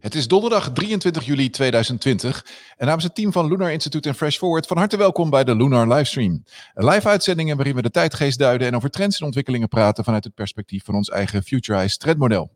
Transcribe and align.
Het 0.00 0.14
is 0.14 0.28
donderdag 0.28 0.72
23 0.72 1.24
juli 1.24 1.50
2020 1.50 2.46
en 2.76 2.86
namens 2.86 3.04
het 3.04 3.14
team 3.14 3.32
van 3.32 3.48
Lunar 3.48 3.72
Institute 3.72 4.08
en 4.08 4.14
Fresh 4.14 4.36
Forward 4.36 4.66
van 4.66 4.76
harte 4.76 4.96
welkom 4.96 5.30
bij 5.30 5.44
de 5.44 5.56
Lunar 5.56 5.88
Livestream. 5.88 6.44
Een 6.74 6.84
live 6.84 7.08
uitzending 7.08 7.54
waarin 7.54 7.74
we 7.74 7.82
de 7.82 7.90
tijdgeest 7.90 8.38
duiden 8.38 8.66
en 8.66 8.76
over 8.76 8.90
trends 8.90 9.18
en 9.20 9.26
ontwikkelingen 9.26 9.68
praten 9.68 10.04
vanuit 10.04 10.24
het 10.24 10.34
perspectief 10.34 10.84
van 10.84 10.94
ons 10.94 11.08
eigen 11.08 11.42
Futurized 11.42 12.00
trendmodel. 12.00 12.50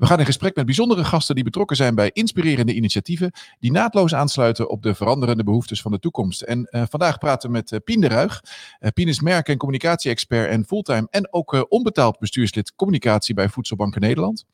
We 0.00 0.06
gaan 0.06 0.18
in 0.18 0.24
gesprek 0.24 0.56
met 0.56 0.64
bijzondere 0.64 1.04
gasten 1.04 1.34
die 1.34 1.44
betrokken 1.44 1.76
zijn 1.76 1.94
bij 1.94 2.10
inspirerende 2.12 2.74
initiatieven 2.74 3.32
die 3.58 3.72
naadloos 3.72 4.14
aansluiten 4.14 4.70
op 4.70 4.82
de 4.82 4.94
veranderende 4.94 5.44
behoeftes 5.44 5.82
van 5.82 5.90
de 5.90 5.98
toekomst. 5.98 6.42
En 6.42 6.68
uh, 6.70 6.82
vandaag 6.88 7.18
praten 7.18 7.48
we 7.48 7.56
met 7.56 7.70
uh, 7.70 7.78
Pien 7.84 8.00
de 8.00 8.08
Ruig. 8.08 8.44
Uh, 8.80 8.90
Pien 8.94 9.08
is 9.08 9.20
merk- 9.20 9.48
en 9.48 9.56
communicatie-expert 9.56 10.50
en 10.50 10.64
fulltime 10.64 11.06
en 11.10 11.32
ook 11.32 11.66
onbetaald 11.68 12.18
bestuurslid 12.18 12.74
communicatie 12.74 13.34
bij 13.34 13.48
Voedselbanken 13.48 14.00
Nederland. 14.00 14.44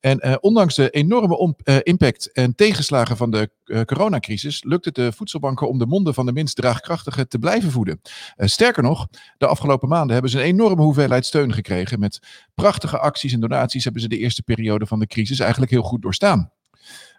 En 0.00 0.42
ondanks 0.42 0.74
de 0.74 0.90
enorme 0.90 1.54
impact 1.82 2.32
en 2.32 2.54
tegenslagen 2.54 3.16
van 3.16 3.30
de 3.30 3.50
coronacrisis 3.86 4.64
lukt 4.64 4.84
het 4.84 4.94
de 4.94 5.12
voedselbanken 5.12 5.68
om 5.68 5.78
de 5.78 5.86
monden 5.86 6.14
van 6.14 6.26
de 6.26 6.32
minst 6.32 6.56
draagkrachtigen 6.56 7.28
te 7.28 7.38
blijven 7.38 7.70
voeden. 7.70 8.00
sterker 8.36 8.82
nog, 8.82 9.08
de 9.38 9.46
afgelopen 9.46 9.88
maanden 9.88 10.12
hebben 10.12 10.30
ze 10.30 10.38
een 10.38 10.44
enorme 10.44 10.82
hoeveelheid 10.82 11.26
steun 11.26 11.52
gekregen. 11.52 12.00
Met 12.00 12.18
prachtige 12.54 12.98
acties 12.98 13.32
en 13.32 13.40
donaties 13.40 13.84
hebben 13.84 14.02
ze 14.02 14.08
de 14.08 14.18
eerste 14.18 14.42
periode 14.42 14.86
de 14.98 15.06
crisis 15.06 15.38
eigenlijk 15.38 15.70
heel 15.70 15.82
goed 15.82 16.02
doorstaan. 16.02 16.50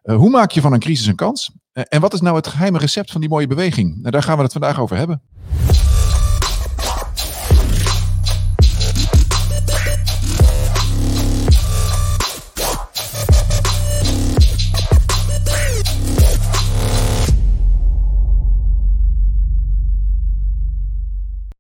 Uh, 0.04 0.16
hoe 0.16 0.30
maak 0.30 0.52
je 0.52 0.62
van 0.62 0.74
een 0.74 0.80
crisis 0.80 1.06
een 1.06 1.16
kans? 1.16 1.52
Uh, 1.74 1.84
en 1.90 2.02
wat 2.02 2.14
is 2.14 2.22
nou 2.22 2.36
het 2.36 2.48
geheime 2.48 2.78
recept 2.78 3.12
van 3.12 3.22
die 3.22 3.30
mooie 3.30 3.48
beweging? 3.48 3.98
Nou, 3.98 4.12
daar 4.12 4.24
gaan 4.24 4.38
we 4.38 4.44
het 4.44 4.52
vandaag 4.52 4.80
over 4.80 4.98
hebben. 4.98 5.22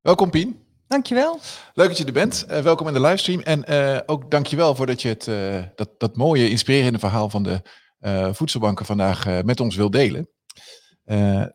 Welkom 0.02 0.30
Pien. 0.30 0.58
Dankjewel. 0.94 1.40
Leuk 1.74 1.88
dat 1.88 1.98
je 1.98 2.06
er 2.06 2.12
bent. 2.12 2.46
Uh, 2.50 2.60
welkom 2.60 2.88
in 2.88 2.94
de 2.94 3.02
livestream. 3.02 3.40
En 3.42 3.64
uh, 3.70 4.00
ook 4.06 4.32
dankjewel 4.32 4.76
voor 4.76 4.86
dat 4.86 5.02
je 5.02 5.08
het, 5.08 5.28
uh, 5.28 5.64
dat, 5.76 5.90
dat 5.98 6.16
mooie, 6.16 6.50
inspirerende 6.50 7.00
verhaal 7.00 7.30
van 7.30 7.44
de 7.44 7.62
voedselbanken 8.34 8.86
vandaag 8.86 9.44
met 9.44 9.60
ons 9.60 9.76
wil 9.76 9.90
delen. 9.90 10.30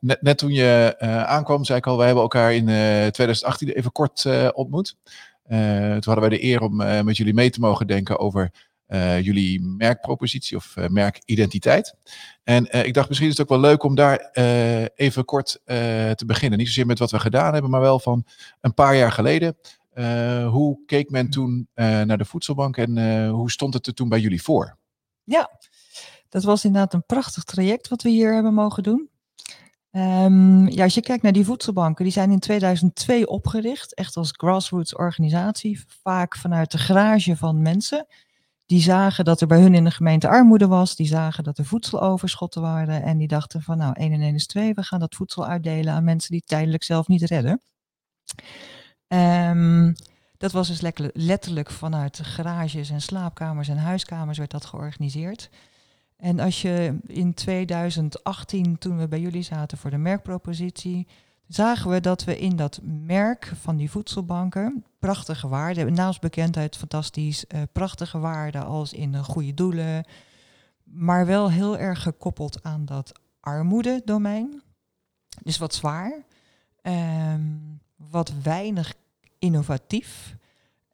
net, 0.00 0.22
net 0.22 0.38
toen 0.38 0.52
je 0.52 0.94
aankwam, 1.26 1.64
zei 1.64 1.78
ik 1.78 1.86
al, 1.86 1.96
wij 1.96 2.06
hebben 2.06 2.22
elkaar 2.22 2.54
in 2.54 2.64
2018 2.64 3.68
even 3.68 3.92
kort 3.92 4.24
ontmoet. 4.52 4.96
toen 5.48 6.02
hadden 6.04 6.20
wij 6.20 6.28
de 6.28 6.42
eer 6.42 6.60
om 6.60 6.76
met 6.76 7.16
jullie 7.16 7.34
mee 7.34 7.50
te 7.50 7.60
mogen 7.60 7.86
denken 7.86 8.18
over 8.18 8.50
uh, 8.88 9.20
jullie 9.20 9.60
merkpropositie 9.60 10.56
of 10.56 10.74
uh, 10.76 10.86
merkidentiteit. 10.86 11.94
En 12.44 12.76
uh, 12.76 12.84
ik 12.84 12.94
dacht, 12.94 13.08
misschien 13.08 13.30
is 13.30 13.36
het 13.36 13.46
ook 13.50 13.60
wel 13.60 13.70
leuk 13.70 13.82
om 13.82 13.94
daar 13.94 14.30
even 14.94 15.24
kort 15.24 15.60
te 15.64 16.24
beginnen. 16.26 16.58
Niet 16.58 16.66
zozeer 16.66 16.86
met 16.86 16.98
wat 16.98 17.10
we 17.10 17.20
gedaan 17.20 17.52
hebben, 17.52 17.70
maar 17.70 17.80
wel 17.80 17.98
van 17.98 18.24
een 18.60 18.74
paar 18.74 18.96
jaar 18.96 19.12
geleden. 19.12 19.56
hoe 20.50 20.78
keek 20.86 21.10
men 21.10 21.30
toen 21.30 21.68
naar 21.74 22.18
de 22.18 22.24
voedselbank 22.24 22.76
en 22.76 23.28
hoe 23.28 23.50
stond 23.50 23.74
het 23.74 23.86
er 23.86 23.94
toen 23.94 24.08
bij 24.08 24.20
jullie 24.20 24.42
voor? 24.42 24.76
Ja, 25.24 25.50
dat 26.28 26.44
was 26.44 26.64
inderdaad 26.64 26.94
een 26.94 27.06
prachtig 27.06 27.44
traject 27.44 27.88
wat 27.88 28.02
we 28.02 28.08
hier 28.08 28.34
hebben 28.34 28.54
mogen 28.54 28.82
doen. 28.82 29.08
Um, 29.92 30.68
ja, 30.68 30.82
als 30.82 30.94
je 30.94 31.00
kijkt 31.00 31.22
naar 31.22 31.32
die 31.32 31.44
voedselbanken, 31.44 32.04
die 32.04 32.12
zijn 32.12 32.30
in 32.30 32.38
2002 32.38 33.26
opgericht, 33.26 33.94
echt 33.94 34.16
als 34.16 34.32
grassroots 34.36 34.94
organisatie, 34.94 35.84
vaak 36.02 36.36
vanuit 36.36 36.70
de 36.70 36.78
garage 36.78 37.36
van 37.36 37.62
mensen 37.62 38.06
die 38.68 38.82
zagen 38.82 39.24
dat 39.24 39.40
er 39.40 39.46
bij 39.46 39.60
hun 39.60 39.74
in 39.74 39.84
de 39.84 39.90
gemeente 39.90 40.28
armoede 40.28 40.66
was. 40.66 40.96
Die 40.96 41.06
zagen 41.06 41.44
dat 41.44 41.58
er 41.58 41.64
voedseloverschotten 41.64 42.62
waren. 42.62 43.02
En 43.02 43.18
die 43.18 43.28
dachten 43.28 43.62
van 43.62 43.78
nou, 43.78 43.92
1 43.96 44.12
en 44.12 44.20
1 44.20 44.34
is 44.34 44.46
2. 44.46 44.74
We 44.74 44.82
gaan 44.82 45.00
dat 45.00 45.14
voedsel 45.14 45.46
uitdelen 45.46 45.92
aan 45.92 46.04
mensen 46.04 46.30
die 46.30 46.42
tijdelijk 46.46 46.82
zelf 46.82 47.08
niet 47.08 47.22
redden. 47.22 47.60
Um, 49.08 49.94
dat 50.38 50.52
was 50.52 50.68
dus 50.68 50.92
letterlijk 51.12 51.70
vanuit 51.70 52.20
garages 52.22 52.90
en 52.90 53.00
slaapkamers 53.00 53.68
en 53.68 53.76
huiskamers 53.76 54.38
werd 54.38 54.50
dat 54.50 54.64
georganiseerd. 54.64 55.50
En 56.16 56.40
als 56.40 56.62
je 56.62 56.98
in 57.06 57.34
2018, 57.34 58.78
toen 58.78 58.98
we 58.98 59.08
bij 59.08 59.20
jullie 59.20 59.42
zaten 59.42 59.78
voor 59.78 59.90
de 59.90 59.98
merkpropositie, 59.98 61.06
zagen 61.48 61.90
we 61.90 62.00
dat 62.00 62.24
we 62.24 62.38
in 62.38 62.56
dat 62.56 62.80
merk 62.82 63.52
van 63.60 63.76
die 63.76 63.90
voedselbanken 63.90 64.84
prachtige 64.98 65.48
waarden, 65.48 65.92
naast 65.92 66.20
bekendheid 66.20 66.76
fantastisch, 66.76 67.44
uh, 67.48 67.62
prachtige 67.72 68.18
waarden 68.18 68.64
als 68.64 68.92
in 68.92 69.24
goede 69.24 69.54
doelen, 69.54 70.04
maar 70.82 71.26
wel 71.26 71.50
heel 71.50 71.78
erg 71.78 72.02
gekoppeld 72.02 72.62
aan 72.62 72.84
dat 72.84 73.12
armoede-domein. 73.40 74.62
Dus 75.42 75.58
wat 75.58 75.74
zwaar, 75.74 76.24
um, 76.82 77.80
wat 77.96 78.32
weinig 78.42 78.94
innovatief. 79.38 80.36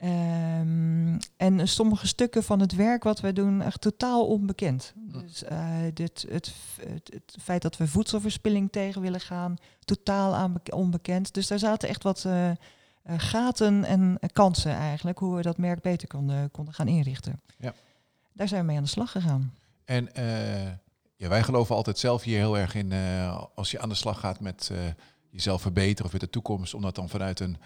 Um, 0.03 1.19
en 1.37 1.69
sommige 1.69 2.07
stukken 2.07 2.43
van 2.43 2.61
het 2.61 2.75
werk 2.75 3.05
wat 3.05 3.21
wij 3.21 3.33
doen 3.33 3.63
echt 3.63 3.81
totaal 3.81 4.27
onbekend. 4.27 4.93
Hm. 4.95 5.19
Dus 5.19 5.43
uh, 5.43 5.69
dit, 5.95 6.27
het, 6.29 6.55
het, 6.81 7.11
het, 7.13 7.37
feit 7.43 7.63
dat 7.63 7.77
we 7.77 7.89
voedselverspilling 7.89 8.73
tegen 8.73 9.01
willen 9.01 9.21
gaan, 9.21 9.57
totaal 9.85 10.51
onbekend. 10.73 11.35
Dus 11.35 11.47
daar 11.47 11.59
zaten 11.59 11.89
echt 11.89 12.03
wat 12.03 12.25
uh, 12.27 12.51
gaten 13.17 13.85
en 13.85 14.19
kansen 14.33 14.73
eigenlijk, 14.73 15.19
hoe 15.19 15.37
we 15.37 15.43
dat 15.43 15.59
merk 15.59 15.83
beter 15.83 16.09
konden, 16.09 16.51
konden 16.51 16.75
gaan 16.75 16.89
inrichten. 16.89 17.41
Ja. 17.59 17.75
Daar 18.33 18.49
zijn 18.49 18.61
we 18.61 18.67
mee 18.67 18.77
aan 18.77 18.83
de 18.83 18.89
slag 18.89 19.11
gegaan. 19.11 19.55
En 19.85 20.09
ja, 21.17 21.29
wij 21.29 21.43
geloven 21.43 21.75
altijd 21.75 21.99
zelf 21.99 22.23
hier 22.23 22.39
heel 22.39 22.59
erg 22.59 22.75
in, 22.75 22.93
als 23.55 23.71
je 23.71 23.81
aan 23.81 23.89
de 23.89 23.95
slag 23.95 24.21
gaat 24.21 24.41
met 24.41 24.71
jezelf 25.31 25.63
verbeteren 25.63 26.05
of 26.05 26.13
met 26.13 26.21
de 26.21 26.31
toekomst, 26.31 26.75
om 26.75 26.83
dat 26.83 26.95
dan 26.95 27.09
vanuit 27.09 27.41
een 27.41 27.57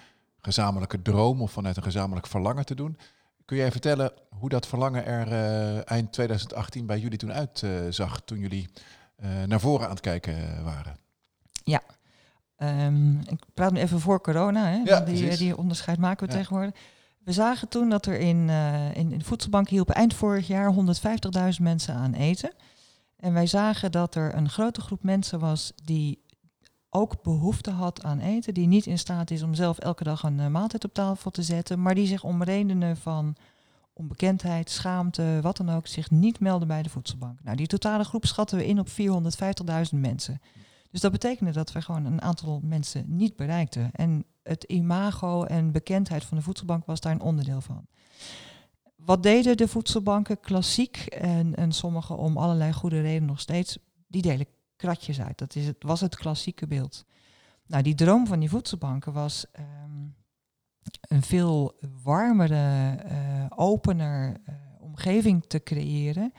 gezamenlijke 0.41 1.03
droom 1.03 1.43
of 1.43 1.51
vanuit 1.53 1.77
een 1.77 1.83
gezamenlijk 1.83 2.27
verlangen 2.27 2.65
te 2.65 2.75
doen. 2.75 2.99
Kun 3.45 3.57
jij 3.57 3.71
vertellen 3.71 4.13
hoe 4.29 4.49
dat 4.49 4.67
verlangen 4.67 5.07
er 5.07 5.29
uh, 5.29 5.91
eind 5.91 6.13
2018 6.13 6.87
bij 6.87 6.99
jullie 6.99 7.19
toen 7.19 7.33
uitzag, 7.33 8.21
toen 8.21 8.39
jullie 8.39 8.69
uh, 9.23 9.43
naar 9.47 9.61
voren 9.61 9.85
aan 9.85 9.91
het 9.91 10.01
kijken 10.01 10.65
waren? 10.65 10.97
Ja, 11.65 11.83
um, 12.57 13.21
ik 13.27 13.39
praat 13.55 13.73
nu 13.73 13.81
even 13.81 14.01
voor 14.01 14.21
corona, 14.21 14.67
hè? 14.67 14.81
Ja, 14.85 15.01
die, 15.01 15.37
die 15.37 15.57
onderscheid 15.57 15.99
maken 15.99 16.27
we 16.27 16.33
ja. 16.33 16.39
tegenwoordig. 16.39 16.75
We 17.25 17.33
zagen 17.33 17.69
toen 17.69 17.89
dat 17.89 18.07
er 18.07 18.19
in, 18.19 18.49
in, 18.49 19.13
in 19.13 19.19
de 19.19 19.25
voedselbank 19.25 19.69
hielpen 19.69 19.95
eind 19.95 20.15
vorig 20.15 20.47
jaar 20.47 20.75
150.000 20.75 21.63
mensen 21.63 21.95
aan 21.95 22.15
eten. 22.15 22.53
En 23.17 23.33
wij 23.33 23.47
zagen 23.47 23.93
dat 23.93 24.15
er 24.15 24.35
een 24.35 24.49
grote 24.49 24.81
groep 24.81 25.03
mensen 25.03 25.39
was 25.39 25.73
die 25.85 26.23
ook 26.91 27.23
behoefte 27.23 27.71
had 27.71 28.03
aan 28.03 28.19
eten, 28.19 28.55
die 28.55 28.67
niet 28.67 28.87
in 28.87 28.99
staat 28.99 29.31
is 29.31 29.43
om 29.43 29.55
zelf 29.55 29.79
elke 29.79 30.05
dag 30.05 30.23
een 30.23 30.39
uh, 30.39 30.47
maaltijd 30.47 30.85
op 30.85 30.95
tafel 30.95 31.31
te 31.31 31.43
zetten, 31.43 31.83
maar 31.83 31.95
die 31.95 32.07
zich 32.07 32.25
om 32.25 32.43
redenen 32.43 32.97
van 32.97 33.37
onbekendheid, 33.93 34.71
schaamte, 34.71 35.39
wat 35.43 35.57
dan 35.57 35.71
ook, 35.71 35.87
zich 35.87 36.11
niet 36.11 36.41
melden 36.41 36.69
bij 36.69 36.83
de 36.83 36.89
voedselbank. 36.89 37.39
Nou, 37.43 37.57
die 37.57 37.67
totale 37.67 38.05
groep 38.05 38.27
schatten 38.27 38.59
we 38.59 38.67
in 38.67 38.79
op 38.79 38.89
450.000 38.89 38.95
mensen. 39.91 40.41
Dus 40.91 41.01
dat 41.01 41.13
betekende 41.13 41.53
dat 41.53 41.73
we 41.73 41.83
gewoon 41.83 42.05
een 42.05 42.23
aantal 42.23 42.61
mensen 42.63 43.05
niet 43.07 43.37
bereikten. 43.37 43.91
En 43.93 44.25
het 44.43 44.65
imago 44.65 45.45
en 45.45 45.73
bekendheid 45.73 46.25
van 46.25 46.37
de 46.37 46.43
voedselbank 46.43 46.87
was 46.87 47.01
daar 47.01 47.13
een 47.13 47.21
onderdeel 47.21 47.61
van. 47.61 47.87
Wat 48.97 49.23
deden 49.23 49.57
de 49.57 49.69
voedselbanken 49.69 50.41
klassiek 50.41 50.97
en, 50.97 51.55
en 51.55 51.71
om 52.09 52.37
allerlei 52.37 52.73
goede 52.73 53.01
redenen 53.01 53.29
nog 53.29 53.41
steeds? 53.41 53.79
Die 54.07 54.23
delen 54.23 54.47
kratjes 54.79 55.21
uit. 55.21 55.39
Dat 55.39 55.55
is 55.55 55.67
het, 55.67 55.77
was 55.79 56.01
het 56.01 56.17
klassieke 56.17 56.67
beeld. 56.67 57.05
Nou, 57.67 57.83
die 57.83 57.95
droom 57.95 58.27
van 58.27 58.39
die 58.39 58.49
voedselbanken 58.49 59.13
was 59.13 59.47
um, 59.59 60.15
een 61.01 61.23
veel 61.23 61.79
warmere, 62.03 62.97
uh, 63.07 63.47
opener 63.49 64.37
uh, 64.49 64.55
omgeving 64.81 65.45
te 65.47 65.63
creëren. 65.63 66.33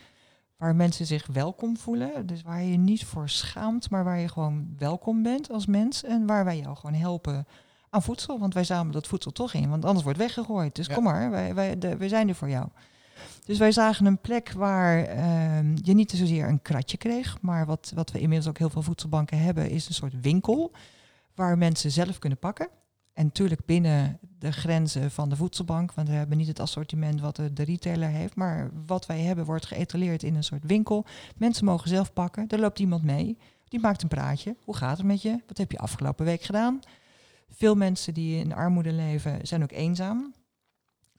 Waar 0.58 0.76
mensen 0.76 1.06
zich 1.06 1.28
welkom 1.28 1.78
voelen. 1.78 2.26
Dus 2.26 2.42
waar 2.42 2.64
je 2.64 2.78
niet 2.78 3.06
voor 3.06 3.30
schaamt, 3.30 3.90
maar 3.90 4.04
waar 4.04 4.20
je 4.20 4.28
gewoon 4.28 4.74
welkom 4.78 5.24
bent 5.24 5.52
als 5.52 5.66
mens. 5.66 6.04
En 6.04 6.26
waar 6.26 6.46
wij 6.46 6.60
jou 6.60 6.76
gewoon 6.76 6.96
helpen 6.96 7.48
aan 7.90 8.04
voedsel. 8.04 8.40
Want 8.40 8.54
wij 8.54 8.64
zamelen 8.64 8.94
dat 8.94 9.08
voedsel 9.08 9.32
toch 9.32 9.54
in, 9.54 9.70
want 9.70 9.86
anders 9.86 10.04
wordt 10.04 10.20
weggegooid. 10.20 10.76
Dus 10.76 10.88
ja. 10.88 10.94
kom 10.94 11.04
maar, 11.04 11.30
wij, 11.30 11.54
wij, 11.54 11.78
de, 11.78 11.98
wij 11.98 12.08
zijn 12.08 12.30
er 12.30 12.36
voor 12.36 12.50
jou. 12.50 12.68
Dus 13.50 13.58
wij 13.58 13.72
zagen 13.72 14.06
een 14.06 14.22
plek 14.22 14.52
waar 14.52 15.18
uh, 15.18 15.76
je 15.76 15.94
niet 15.94 16.12
zozeer 16.12 16.48
een 16.48 16.62
kratje 16.62 16.98
kreeg, 16.98 17.42
maar 17.42 17.66
wat, 17.66 17.92
wat 17.96 18.12
we 18.12 18.20
inmiddels 18.20 18.50
ook 18.50 18.58
heel 18.58 18.70
veel 18.70 18.82
voedselbanken 18.82 19.40
hebben, 19.40 19.70
is 19.70 19.88
een 19.88 19.94
soort 19.94 20.22
winkel 20.22 20.72
waar 21.36 21.58
mensen 21.58 21.92
zelf 21.92 22.20
kunnen 22.20 22.40
pakken. 22.40 22.70
En 23.14 23.26
natuurlijk 23.26 23.66
binnen 23.66 24.20
de 24.40 24.52
grenzen 24.52 25.12
van 25.12 25.30
de 25.30 25.36
voedselbank, 25.36 25.94
want 25.94 26.08
we 26.08 26.14
hebben 26.14 26.38
niet 26.38 26.48
het 26.48 26.60
assortiment 26.60 27.22
wat 27.22 27.36
de, 27.36 27.54
de 27.54 27.64
retailer 27.64 28.10
heeft, 28.10 28.36
maar 28.36 28.70
wat 28.86 29.06
wij 29.06 29.20
hebben 29.20 29.46
wordt 29.46 29.66
geëtaleerd 29.66 30.24
in 30.24 30.36
een 30.36 30.44
soort 30.44 30.66
winkel. 30.66 31.06
Mensen 31.38 31.66
mogen 31.66 31.90
zelf 31.90 32.14
pakken, 32.14 32.48
er 32.48 32.60
loopt 32.60 32.80
iemand 32.80 33.04
mee, 33.04 33.38
die 33.68 33.80
maakt 33.80 34.02
een 34.02 34.08
praatje. 34.08 34.56
Hoe 34.64 34.76
gaat 34.76 34.98
het 34.98 35.06
met 35.06 35.22
je? 35.22 35.42
Wat 35.48 35.58
heb 35.58 35.72
je 35.72 35.78
afgelopen 35.78 36.26
week 36.26 36.42
gedaan? 36.42 36.80
Veel 37.52 37.76
mensen 37.76 38.14
die 38.14 38.40
in 38.40 38.54
armoede 38.54 38.94
leven 38.94 39.48
zijn 39.48 39.64
ook 39.64 39.72
eenzaam 39.72 40.34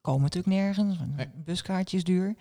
komen 0.01 0.23
natuurlijk 0.23 0.55
nergens. 0.55 0.99
Een 0.99 1.31
buskaartje 1.45 1.97
is 1.97 2.05
duur. 2.05 2.35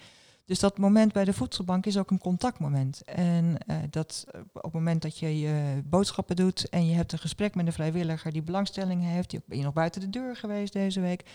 Dus 0.49 0.59
dat 0.59 0.77
moment 0.77 1.13
bij 1.13 1.25
de 1.25 1.33
voedselbank 1.33 1.85
is 1.85 1.97
ook 1.97 2.11
een 2.11 2.19
contactmoment. 2.19 3.03
En 3.03 3.45
uh, 3.67 3.77
dat 3.89 4.25
op 4.53 4.63
het 4.63 4.73
moment 4.73 5.01
dat 5.01 5.19
je 5.19 5.39
je 5.39 5.81
boodschappen 5.85 6.35
doet 6.35 6.69
en 6.69 6.87
je 6.87 6.95
hebt 6.95 7.11
een 7.11 7.19
gesprek 7.19 7.55
met 7.55 7.65
een 7.65 7.73
vrijwilliger 7.73 8.31
die 8.31 8.41
belangstelling 8.41 9.03
heeft, 9.03 9.29
die 9.29 9.41
ben 9.45 9.57
je 9.57 9.63
nog 9.63 9.73
buiten 9.73 10.01
de 10.01 10.09
deur 10.09 10.35
geweest 10.35 10.73
deze 10.73 11.01
week. 11.01 11.25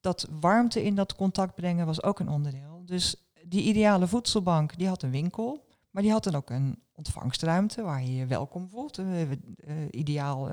Dat 0.00 0.28
warmte 0.40 0.84
in 0.84 0.94
dat 0.94 1.14
contact 1.14 1.54
brengen 1.54 1.86
was 1.86 2.02
ook 2.02 2.18
een 2.20 2.28
onderdeel. 2.28 2.82
Dus 2.86 3.14
die 3.44 3.62
ideale 3.62 4.06
voedselbank, 4.06 4.78
die 4.78 4.88
had 4.88 5.02
een 5.02 5.10
winkel, 5.10 5.66
maar 5.90 6.02
die 6.02 6.12
had 6.12 6.24
dan 6.24 6.34
ook 6.34 6.50
een 6.50 6.82
ontvangstruimte 6.92 7.82
waar 7.82 8.02
je 8.02 8.14
je 8.14 8.26
welkom 8.26 8.68
voelt. 8.68 8.98
Uh, 8.98 9.20
ideaal 9.90 10.50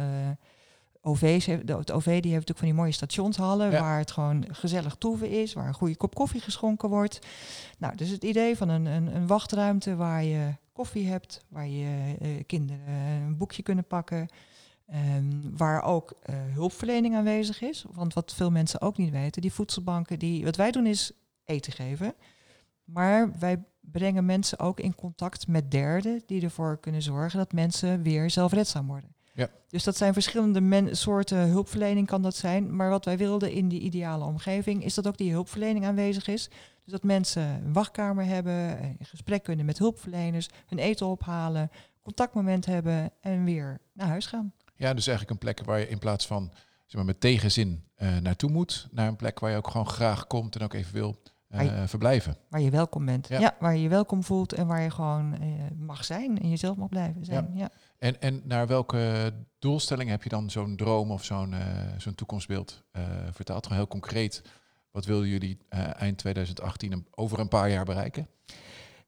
OV's, 1.07 1.45
het 1.45 1.91
OV 1.91 2.03
die 2.03 2.13
heeft 2.13 2.47
natuurlijk 2.47 2.57
van 2.57 2.67
die 2.67 2.77
mooie 2.77 2.91
stationshallen 2.91 3.71
waar 3.71 3.99
het 3.99 4.11
gewoon 4.11 4.45
gezellig 4.51 4.95
toeven 4.95 5.29
is, 5.29 5.53
waar 5.53 5.67
een 5.67 5.73
goede 5.73 5.95
kop 5.95 6.15
koffie 6.15 6.41
geschonken 6.41 6.89
wordt. 6.89 7.19
Nou, 7.77 7.95
dus 7.95 8.09
het 8.09 8.23
idee 8.23 8.57
van 8.57 8.69
een, 8.69 8.85
een, 8.85 9.15
een 9.15 9.27
wachtruimte 9.27 9.95
waar 9.95 10.23
je 10.23 10.53
koffie 10.73 11.07
hebt, 11.07 11.45
waar 11.47 11.67
je 11.67 12.15
uh, 12.21 12.29
kinderen 12.45 12.93
een 12.95 13.37
boekje 13.37 13.63
kunnen 13.63 13.87
pakken, 13.87 14.27
um, 15.15 15.57
waar 15.57 15.83
ook 15.83 16.13
uh, 16.29 16.35
hulpverlening 16.53 17.15
aanwezig 17.15 17.61
is. 17.61 17.85
Want 17.91 18.13
wat 18.13 18.33
veel 18.33 18.51
mensen 18.51 18.81
ook 18.81 18.97
niet 18.97 19.11
weten, 19.11 19.41
die 19.41 19.53
voedselbanken, 19.53 20.19
die, 20.19 20.43
wat 20.43 20.55
wij 20.55 20.71
doen 20.71 20.85
is 20.85 21.11
eten 21.45 21.73
geven. 21.73 22.13
Maar 22.83 23.39
wij 23.39 23.63
brengen 23.79 24.25
mensen 24.25 24.59
ook 24.59 24.79
in 24.79 24.95
contact 24.95 25.47
met 25.47 25.71
derden 25.71 26.21
die 26.25 26.41
ervoor 26.41 26.79
kunnen 26.79 27.01
zorgen 27.01 27.37
dat 27.37 27.53
mensen 27.53 28.01
weer 28.01 28.29
zelfredzaam 28.29 28.87
worden. 28.87 29.15
Ja. 29.37 29.49
Dus 29.67 29.83
dat 29.83 29.97
zijn 29.97 30.13
verschillende 30.13 30.95
soorten 30.95 31.37
hulpverlening 31.37 32.07
kan 32.07 32.21
dat 32.21 32.35
zijn. 32.35 32.75
Maar 32.75 32.89
wat 32.89 33.05
wij 33.05 33.17
wilden 33.17 33.51
in 33.51 33.67
die 33.67 33.79
ideale 33.79 34.23
omgeving 34.23 34.83
is 34.83 34.93
dat 34.93 35.07
ook 35.07 35.17
die 35.17 35.31
hulpverlening 35.31 35.85
aanwezig 35.85 36.27
is. 36.27 36.49
Dus 36.83 36.93
dat 36.93 37.03
mensen 37.03 37.43
een 37.43 37.73
wachtkamer 37.73 38.25
hebben, 38.25 38.83
een 38.83 38.97
gesprek 39.01 39.43
kunnen 39.43 39.65
met 39.65 39.77
hulpverleners, 39.77 40.49
hun 40.67 40.79
eten 40.79 41.07
ophalen, 41.07 41.71
contactmoment 42.01 42.65
hebben 42.65 43.11
en 43.21 43.43
weer 43.43 43.79
naar 43.93 44.07
huis 44.07 44.25
gaan. 44.25 44.53
Ja, 44.75 44.93
dus 44.93 45.07
eigenlijk 45.07 45.29
een 45.29 45.53
plek 45.53 45.65
waar 45.65 45.79
je 45.79 45.89
in 45.89 45.99
plaats 45.99 46.27
van 46.27 46.51
zeg 46.85 46.95
maar, 46.95 47.05
met 47.05 47.19
tegenzin 47.19 47.83
uh, 47.97 48.17
naartoe 48.17 48.51
moet, 48.51 48.87
naar 48.91 49.07
een 49.07 49.15
plek 49.15 49.39
waar 49.39 49.51
je 49.51 49.57
ook 49.57 49.67
gewoon 49.67 49.87
graag 49.87 50.27
komt 50.27 50.55
en 50.55 50.61
ook 50.61 50.73
even 50.73 50.93
wil 50.93 51.15
uh, 51.49 51.83
verblijven. 51.85 52.37
Waar 52.49 52.61
je 52.61 52.69
welkom 52.69 53.05
bent. 53.05 53.27
Ja. 53.27 53.55
waar 53.59 53.75
je 53.75 53.81
je 53.81 53.89
welkom 53.89 54.23
voelt 54.23 54.53
en 54.53 54.67
waar 54.67 54.81
je 54.81 54.89
gewoon 54.89 55.33
uh, 55.41 55.47
mag 55.77 56.05
zijn 56.05 56.39
en 56.39 56.49
jezelf 56.49 56.77
mag 56.77 56.89
blijven 56.89 57.25
zijn. 57.25 57.51
Ja. 57.53 57.59
ja. 57.59 57.71
En, 57.97 58.21
en 58.21 58.41
naar 58.43 58.67
welke 58.67 59.33
doelstelling 59.59 60.09
heb 60.09 60.23
je 60.23 60.29
dan 60.29 60.49
zo'n 60.49 60.75
droom 60.75 61.11
of 61.11 61.23
zo'n 61.23 61.55
zo'n 61.97 62.15
toekomstbeeld 62.15 62.83
vertaald? 63.31 63.63
Gewoon 63.63 63.77
heel 63.77 63.87
concreet. 63.87 64.41
Wat 64.91 65.05
wilden 65.05 65.27
jullie 65.27 65.57
eind 65.97 66.17
2018 66.17 67.07
over 67.11 67.39
een 67.39 67.47
paar 67.47 67.69
jaar 67.69 67.85
bereiken? 67.85 68.27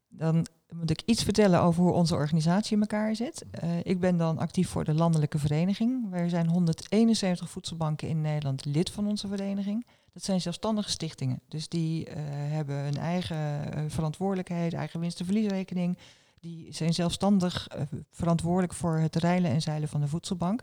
Dan 0.08 0.46
moet 0.74 0.90
ik 0.90 1.02
iets 1.06 1.24
vertellen 1.24 1.62
over 1.62 1.84
hoe 1.84 1.92
onze 1.92 2.16
organisatie 2.16 2.76
in 2.76 2.82
elkaar 2.82 3.16
zit. 3.16 3.46
ik 3.84 4.00
ben 4.00 4.18
dan 4.18 4.38
actief 4.38 4.70
voor 4.70 4.84
de 4.84 4.94
landelijke 4.94 5.40
vereniging. 5.40 6.14
Er 6.14 6.30
zijn 6.30 6.48
171 6.48 7.50
voedselbanken 7.50 8.08
in 8.08 8.22
Nederland 8.22 8.66
lid 8.66 8.90
van 8.90 9.08
onze 9.08 9.28
vereniging. 9.28 9.86
Dat 10.14 10.24
zijn 10.24 10.42
zelfstandige 10.42 10.90
stichtingen. 10.90 11.42
Dus 11.48 11.68
die 11.68 12.10
hebben 12.10 12.76
een 12.76 12.98
eigen 12.98 13.92
verantwoordelijkheid, 13.92 14.74
eigen 14.74 15.00
winst- 15.00 15.20
en 15.20 15.26
verliesrekening. 15.26 15.98
Die 16.40 16.74
zijn 16.74 16.94
zelfstandig 16.94 17.68
uh, 17.76 17.82
verantwoordelijk 18.12 18.74
voor 18.74 18.98
het 18.98 19.16
reilen 19.16 19.52
en 19.52 19.62
zeilen 19.62 19.90
van 19.90 20.02
de 20.02 20.08
voedselbank. 20.08 20.62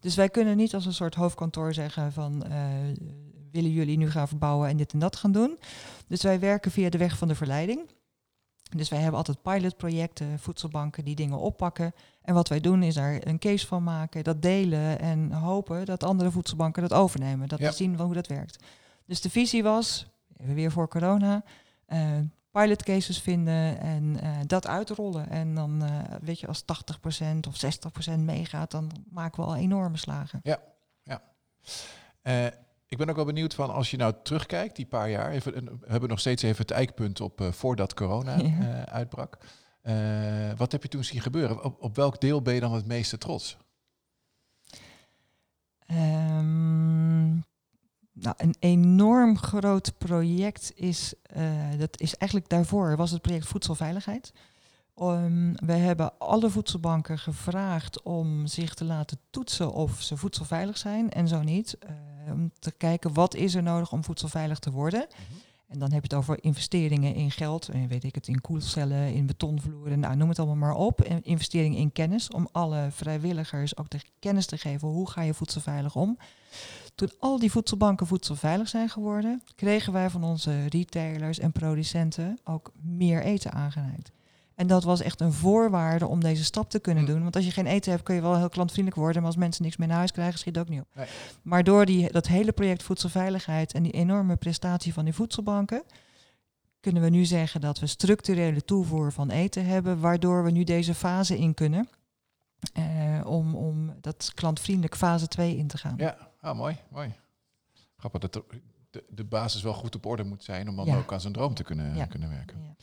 Dus 0.00 0.14
wij 0.14 0.28
kunnen 0.28 0.56
niet 0.56 0.74
als 0.74 0.86
een 0.86 0.92
soort 0.92 1.14
hoofdkantoor 1.14 1.74
zeggen 1.74 2.12
van 2.12 2.44
willen 3.50 3.70
jullie 3.70 3.96
nu 3.96 4.10
gaan 4.10 4.28
verbouwen 4.28 4.68
en 4.68 4.76
dit 4.76 4.92
en 4.92 4.98
dat 4.98 5.16
gaan 5.16 5.32
doen. 5.32 5.58
Dus 6.06 6.22
wij 6.22 6.40
werken 6.40 6.70
via 6.70 6.90
de 6.90 6.98
weg 6.98 7.18
van 7.18 7.28
de 7.28 7.34
verleiding. 7.34 7.90
Dus 8.76 8.88
wij 8.88 8.98
hebben 8.98 9.18
altijd 9.18 9.42
pilotprojecten, 9.42 10.38
voedselbanken 10.38 11.04
die 11.04 11.14
dingen 11.14 11.38
oppakken. 11.38 11.92
En 12.22 12.34
wat 12.34 12.48
wij 12.48 12.60
doen 12.60 12.82
is 12.82 12.94
daar 12.94 13.26
een 13.26 13.38
case 13.38 13.66
van 13.66 13.82
maken, 13.82 14.24
dat 14.24 14.42
delen 14.42 14.98
en 14.98 15.32
hopen 15.32 15.86
dat 15.86 16.04
andere 16.04 16.30
voedselbanken 16.30 16.82
dat 16.82 16.92
overnemen. 16.92 17.48
Dat 17.48 17.58
we 17.58 17.72
zien 17.72 18.00
hoe 18.00 18.14
dat 18.14 18.26
werkt. 18.26 18.64
Dus 19.06 19.20
de 19.20 19.30
visie 19.30 19.62
was, 19.62 20.06
even 20.36 20.54
weer 20.54 20.72
voor 20.72 20.88
corona, 20.88 21.44
uh, 21.88 22.18
pilot 22.60 22.82
cases 22.82 23.18
vinden 23.20 23.80
en 23.80 24.16
uh, 24.22 24.30
dat 24.46 24.66
uitrollen. 24.66 25.30
En 25.30 25.54
dan 25.54 25.82
uh, 25.82 26.00
weet 26.20 26.40
je, 26.40 26.46
als 26.46 26.62
80% 26.62 26.66
of 27.48 27.64
60% 28.16 28.18
meegaat, 28.18 28.70
dan 28.70 28.90
maken 29.10 29.42
we 29.42 29.48
al 29.48 29.56
enorme 29.56 29.96
slagen. 29.96 30.40
Ja, 30.42 30.60
ja. 31.02 31.22
ik 32.86 32.98
ben 32.98 33.08
ook 33.08 33.16
wel 33.16 33.24
benieuwd 33.24 33.54
van 33.54 33.70
als 33.70 33.90
je 33.90 33.96
nou 33.96 34.14
terugkijkt, 34.22 34.76
die 34.76 34.86
paar 34.86 35.10
jaar, 35.10 35.30
even, 35.30 35.52
we 35.64 35.86
hebben 35.86 36.08
nog 36.08 36.20
steeds 36.20 36.42
even 36.42 36.62
het 36.62 36.70
eikpunt 36.70 37.20
op 37.20 37.48
voordat 37.50 37.94
corona 37.94 38.36
uitbrak. 38.84 39.38
wat 40.56 40.72
heb 40.72 40.82
je 40.82 40.88
toen 40.88 41.04
zien 41.04 41.20
gebeuren? 41.20 41.64
Op, 41.64 41.82
op 41.82 41.96
welk 41.96 42.20
deel 42.20 42.42
ben 42.42 42.54
je 42.54 42.60
dan 42.60 42.74
het 42.74 42.86
meeste 42.86 43.18
trots? 43.18 43.56
Um, 45.90 46.93
nou, 48.24 48.36
een 48.38 48.54
enorm 48.58 49.38
groot 49.38 49.92
project 49.98 50.72
is, 50.74 51.14
uh, 51.36 51.78
dat 51.78 52.00
is 52.00 52.16
eigenlijk 52.16 52.50
daarvoor, 52.50 52.96
was 52.96 53.10
het 53.10 53.22
project 53.22 53.46
Voedselveiligheid. 53.46 54.32
Um, 55.00 55.54
we 55.56 55.72
hebben 55.72 56.18
alle 56.18 56.50
voedselbanken 56.50 57.18
gevraagd 57.18 58.02
om 58.02 58.46
zich 58.46 58.74
te 58.74 58.84
laten 58.84 59.18
toetsen 59.30 59.72
of 59.72 60.02
ze 60.02 60.16
voedselveilig 60.16 60.78
zijn 60.78 61.10
en 61.10 61.28
zo 61.28 61.42
niet. 61.42 61.76
Uh, 61.84 62.32
om 62.32 62.50
te 62.58 62.72
kijken 62.72 63.12
wat 63.12 63.34
is 63.34 63.54
er 63.54 63.62
nodig 63.62 63.92
om 63.92 64.04
voedselveilig 64.04 64.58
te 64.58 64.70
worden. 64.70 65.06
Mhm. 65.08 65.38
En 65.66 65.78
dan 65.78 65.92
heb 65.92 66.04
je 66.04 66.08
het 66.08 66.18
over 66.18 66.44
investeringen 66.44 67.14
in 67.14 67.30
geld, 67.30 67.68
en 67.68 67.88
weet 67.88 68.04
ik 68.04 68.14
het, 68.14 68.28
in 68.28 68.40
koelcellen, 68.40 69.14
in 69.14 69.26
betonvloeren, 69.26 70.00
nou, 70.00 70.16
noem 70.16 70.28
het 70.28 70.38
allemaal 70.38 70.56
maar 70.56 70.74
op. 70.74 71.00
En 71.00 71.24
investeringen 71.24 71.78
in 71.78 71.92
kennis, 71.92 72.30
om 72.30 72.48
alle 72.52 72.88
vrijwilligers 72.90 73.76
ook 73.76 73.90
de 73.90 74.00
kennis 74.18 74.46
te 74.46 74.58
geven, 74.58 74.88
hoe 74.88 75.10
ga 75.10 75.22
je 75.22 75.34
voedselveilig 75.34 75.96
om. 75.96 76.18
Toen 76.94 77.10
al 77.18 77.38
die 77.38 77.50
voedselbanken 77.50 78.06
voedselveilig 78.06 78.68
zijn 78.68 78.88
geworden, 78.88 79.42
kregen 79.54 79.92
wij 79.92 80.10
van 80.10 80.24
onze 80.24 80.66
retailers 80.66 81.38
en 81.38 81.52
producenten 81.52 82.38
ook 82.44 82.72
meer 82.82 83.22
eten 83.22 83.52
aangereikt. 83.52 84.12
En 84.54 84.66
dat 84.66 84.84
was 84.84 85.00
echt 85.00 85.20
een 85.20 85.32
voorwaarde 85.32 86.06
om 86.06 86.20
deze 86.20 86.44
stap 86.44 86.70
te 86.70 86.78
kunnen 86.78 87.04
hm. 87.04 87.10
doen. 87.10 87.22
Want 87.22 87.36
als 87.36 87.44
je 87.44 87.50
geen 87.50 87.66
eten 87.66 87.90
hebt, 87.90 88.04
kun 88.04 88.14
je 88.14 88.20
wel 88.20 88.36
heel 88.36 88.48
klantvriendelijk 88.48 89.02
worden. 89.02 89.22
Maar 89.22 89.30
als 89.30 89.40
mensen 89.40 89.64
niks 89.64 89.76
meer 89.76 89.88
naar 89.88 89.96
huis 89.96 90.12
krijgen, 90.12 90.38
schiet 90.38 90.56
het 90.56 90.64
ook 90.64 90.70
niet 90.70 90.80
op. 90.80 90.86
Nee. 90.94 91.06
Maar 91.42 91.64
door 91.64 91.86
die, 91.86 92.12
dat 92.12 92.26
hele 92.26 92.52
project 92.52 92.82
voedselveiligheid 92.82 93.72
en 93.72 93.82
die 93.82 93.92
enorme 93.92 94.36
prestatie 94.36 94.92
van 94.92 95.04
die 95.04 95.14
voedselbanken, 95.14 95.82
kunnen 96.80 97.02
we 97.02 97.08
nu 97.08 97.24
zeggen 97.24 97.60
dat 97.60 97.78
we 97.78 97.86
structurele 97.86 98.64
toevoer 98.64 99.12
van 99.12 99.30
eten 99.30 99.66
hebben, 99.66 100.00
waardoor 100.00 100.44
we 100.44 100.50
nu 100.50 100.64
deze 100.64 100.94
fase 100.94 101.38
in 101.38 101.54
kunnen. 101.54 101.88
Uh, 102.78 103.26
om, 103.26 103.54
om 103.54 103.94
dat 104.00 104.32
klantvriendelijk 104.34 104.96
fase 104.96 105.28
2 105.28 105.56
in 105.56 105.66
te 105.66 105.78
gaan. 105.78 105.94
Ja, 105.96 106.23
ah, 106.44 106.56
mooi, 106.56 106.76
mooi. 106.88 107.14
Grappig 107.96 108.20
dat 108.20 108.32
de, 108.90 109.04
de 109.08 109.24
basis 109.24 109.62
wel 109.62 109.74
goed 109.74 109.94
op 109.94 110.06
orde 110.06 110.24
moet 110.24 110.44
zijn 110.44 110.68
om 110.68 110.76
dan 110.76 110.96
ook 110.96 111.12
aan 111.12 111.20
zijn 111.20 111.32
droom 111.32 111.54
te 111.54 111.64
kunnen, 111.64 112.08
kunnen 112.08 112.30
werken. 112.30 112.62
Ja. 112.62 112.74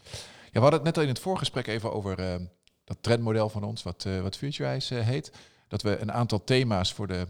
Ja, 0.52 0.58
we 0.58 0.60
hadden 0.60 0.80
het 0.80 0.84
net 0.84 0.98
al 0.98 1.04
in 1.04 1.10
het 1.10 1.20
voorgesprek 1.20 1.68
even 1.68 1.94
over 1.94 2.20
uh, 2.20 2.48
dat 2.84 2.98
trendmodel 3.02 3.50
van 3.50 3.64
ons, 3.64 3.84
wat, 3.84 4.06
uh, 4.06 4.22
wat 4.22 4.38
FutureEyes 4.38 4.92
uh, 4.92 5.00
heet. 5.00 5.32
Dat 5.68 5.82
we 5.82 5.98
een 5.98 6.12
aantal 6.12 6.44
thema's 6.44 6.94
voor 6.94 7.08
de, 7.08 7.28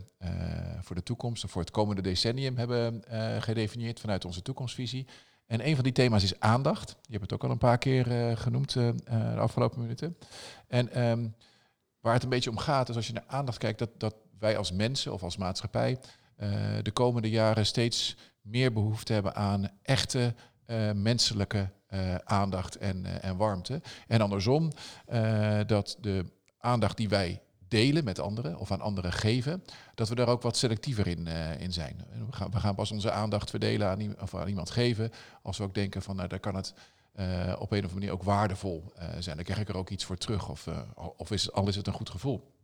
voor 0.82 0.96
de 0.96 1.04
toekomst, 1.04 1.46
voor 1.48 1.62
het 1.62 1.72
komende 1.72 2.02
decennium 2.02 2.58
hebben 2.58 3.04
gedefinieerd 3.42 4.00
vanuit 4.00 4.26
onze 4.26 4.42
toekomstvisie. 4.42 5.08
En 5.46 5.68
een 5.68 5.76
van 5.76 5.84
die 5.84 5.94
thema's 5.94 6.24
is 6.24 6.40
aandacht. 6.40 6.90
Je 6.90 7.12
hebt 7.12 7.22
het 7.22 7.34
ook 7.34 7.44
al 7.44 7.50
een 7.50 7.58
paar 7.58 7.78
keer 7.78 8.38
genoemd 8.38 8.74
de 8.74 8.96
afgelopen 9.38 9.82
minuten. 9.82 10.18
En 10.68 11.02
um, 11.02 11.36
waar 12.00 12.14
het 12.14 12.24
een 12.24 12.30
beetje 12.30 12.50
om 12.50 12.58
gaat, 12.58 12.90
is 12.90 12.96
als 12.96 13.08
je 13.08 13.14
naar 13.14 13.24
aandacht 13.28 13.58
kijkt, 13.58 13.80
dat, 13.80 13.90
dat 13.98 14.16
wij 14.40 14.58
als 14.58 14.72
mensen 14.72 15.14
of 15.14 15.24
als 15.24 15.38
maatschappij 15.38 16.00
de 16.82 16.92
komende 16.94 17.30
jaren 17.30 17.66
steeds 17.66 18.16
meer 18.42 18.74
behoefte 18.74 19.14
hebben 19.14 19.36
aan 19.36 19.70
echte 19.82 20.36
menselijke 20.94 21.70
uh, 21.90 22.16
aandacht 22.16 22.76
en, 22.76 23.22
en 23.22 23.38
warmte. 23.38 23.82
En 24.08 24.22
andersom, 24.22 24.72
dat 25.66 25.98
de 26.00 26.26
aandacht 26.58 26.98
die 26.98 27.10
wij 27.10 27.42
delen 27.68 28.04
met 28.04 28.20
anderen 28.20 28.58
of 28.58 28.72
aan 28.72 28.82
anderen 28.82 29.14
geven, 29.14 29.64
dat 29.96 30.10
we 30.10 30.16
daar 30.16 30.28
ook 30.28 30.42
wat 30.42 30.58
selectiever 30.58 31.08
in, 31.08 31.28
in 31.60 31.74
zijn. 31.74 32.06
We 32.28 32.32
gaan, 32.32 32.52
we 32.52 32.60
gaan 32.60 32.76
pas 32.76 32.92
onze 32.92 33.12
aandacht 33.12 33.50
verdelen 33.50 33.88
aan, 33.88 34.22
of 34.22 34.36
aan 34.36 34.48
iemand 34.48 34.70
geven 34.70 35.12
als 35.42 35.58
we 35.58 35.64
ook 35.64 35.74
denken 35.74 36.02
van 36.02 36.16
nou, 36.16 36.28
daar 36.28 36.40
kan 36.40 36.56
het 36.56 36.74
op 37.14 37.22
een 37.50 37.58
of 37.58 37.70
andere 37.72 37.94
manier 37.94 38.12
ook 38.12 38.24
waardevol 38.24 38.94
zijn. 39.20 39.36
Dan 39.36 39.46
krijg 39.46 39.60
ik 39.60 39.70
er 39.70 39.78
ook 39.78 39.90
iets 39.90 40.06
voor 40.06 40.18
terug 40.18 40.50
of, 40.50 40.68
of 41.18 41.32
is, 41.32 41.52
al 41.52 41.68
is 41.68 41.76
het 41.76 41.88
een 41.88 41.94
goed 41.94 42.10
gevoel. 42.10 42.60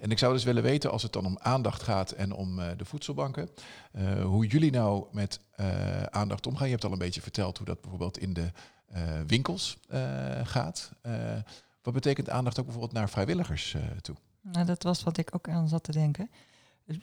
En 0.00 0.10
ik 0.10 0.18
zou 0.18 0.32
dus 0.32 0.44
willen 0.44 0.62
weten, 0.62 0.90
als 0.90 1.02
het 1.02 1.12
dan 1.12 1.26
om 1.26 1.38
aandacht 1.40 1.82
gaat 1.82 2.10
en 2.10 2.32
om 2.32 2.58
uh, 2.58 2.66
de 2.76 2.84
voedselbanken, 2.84 3.48
uh, 3.92 4.22
hoe 4.24 4.46
jullie 4.46 4.70
nou 4.70 5.06
met 5.12 5.40
uh, 5.60 6.02
aandacht 6.02 6.46
omgaan. 6.46 6.66
Je 6.66 6.72
hebt 6.72 6.84
al 6.84 6.92
een 6.92 6.98
beetje 6.98 7.20
verteld 7.20 7.56
hoe 7.56 7.66
dat 7.66 7.80
bijvoorbeeld 7.80 8.18
in 8.18 8.32
de 8.32 8.50
winkels 9.26 9.78
gaat. 10.44 10.90
wat 11.82 11.94
betekent 11.94 12.30
aandacht 12.30 12.58
ook 12.58 12.64
bijvoorbeeld 12.64 12.94
naar 12.94 13.08
vrijwilligers 13.08 13.76
toe? 14.00 14.16
Nou, 14.40 14.66
dat 14.66 14.82
was 14.82 15.02
wat 15.02 15.16
ik 15.16 15.34
ook 15.34 15.48
aan 15.48 15.68
zat 15.68 15.82
te 15.82 15.92
denken. 15.92 16.30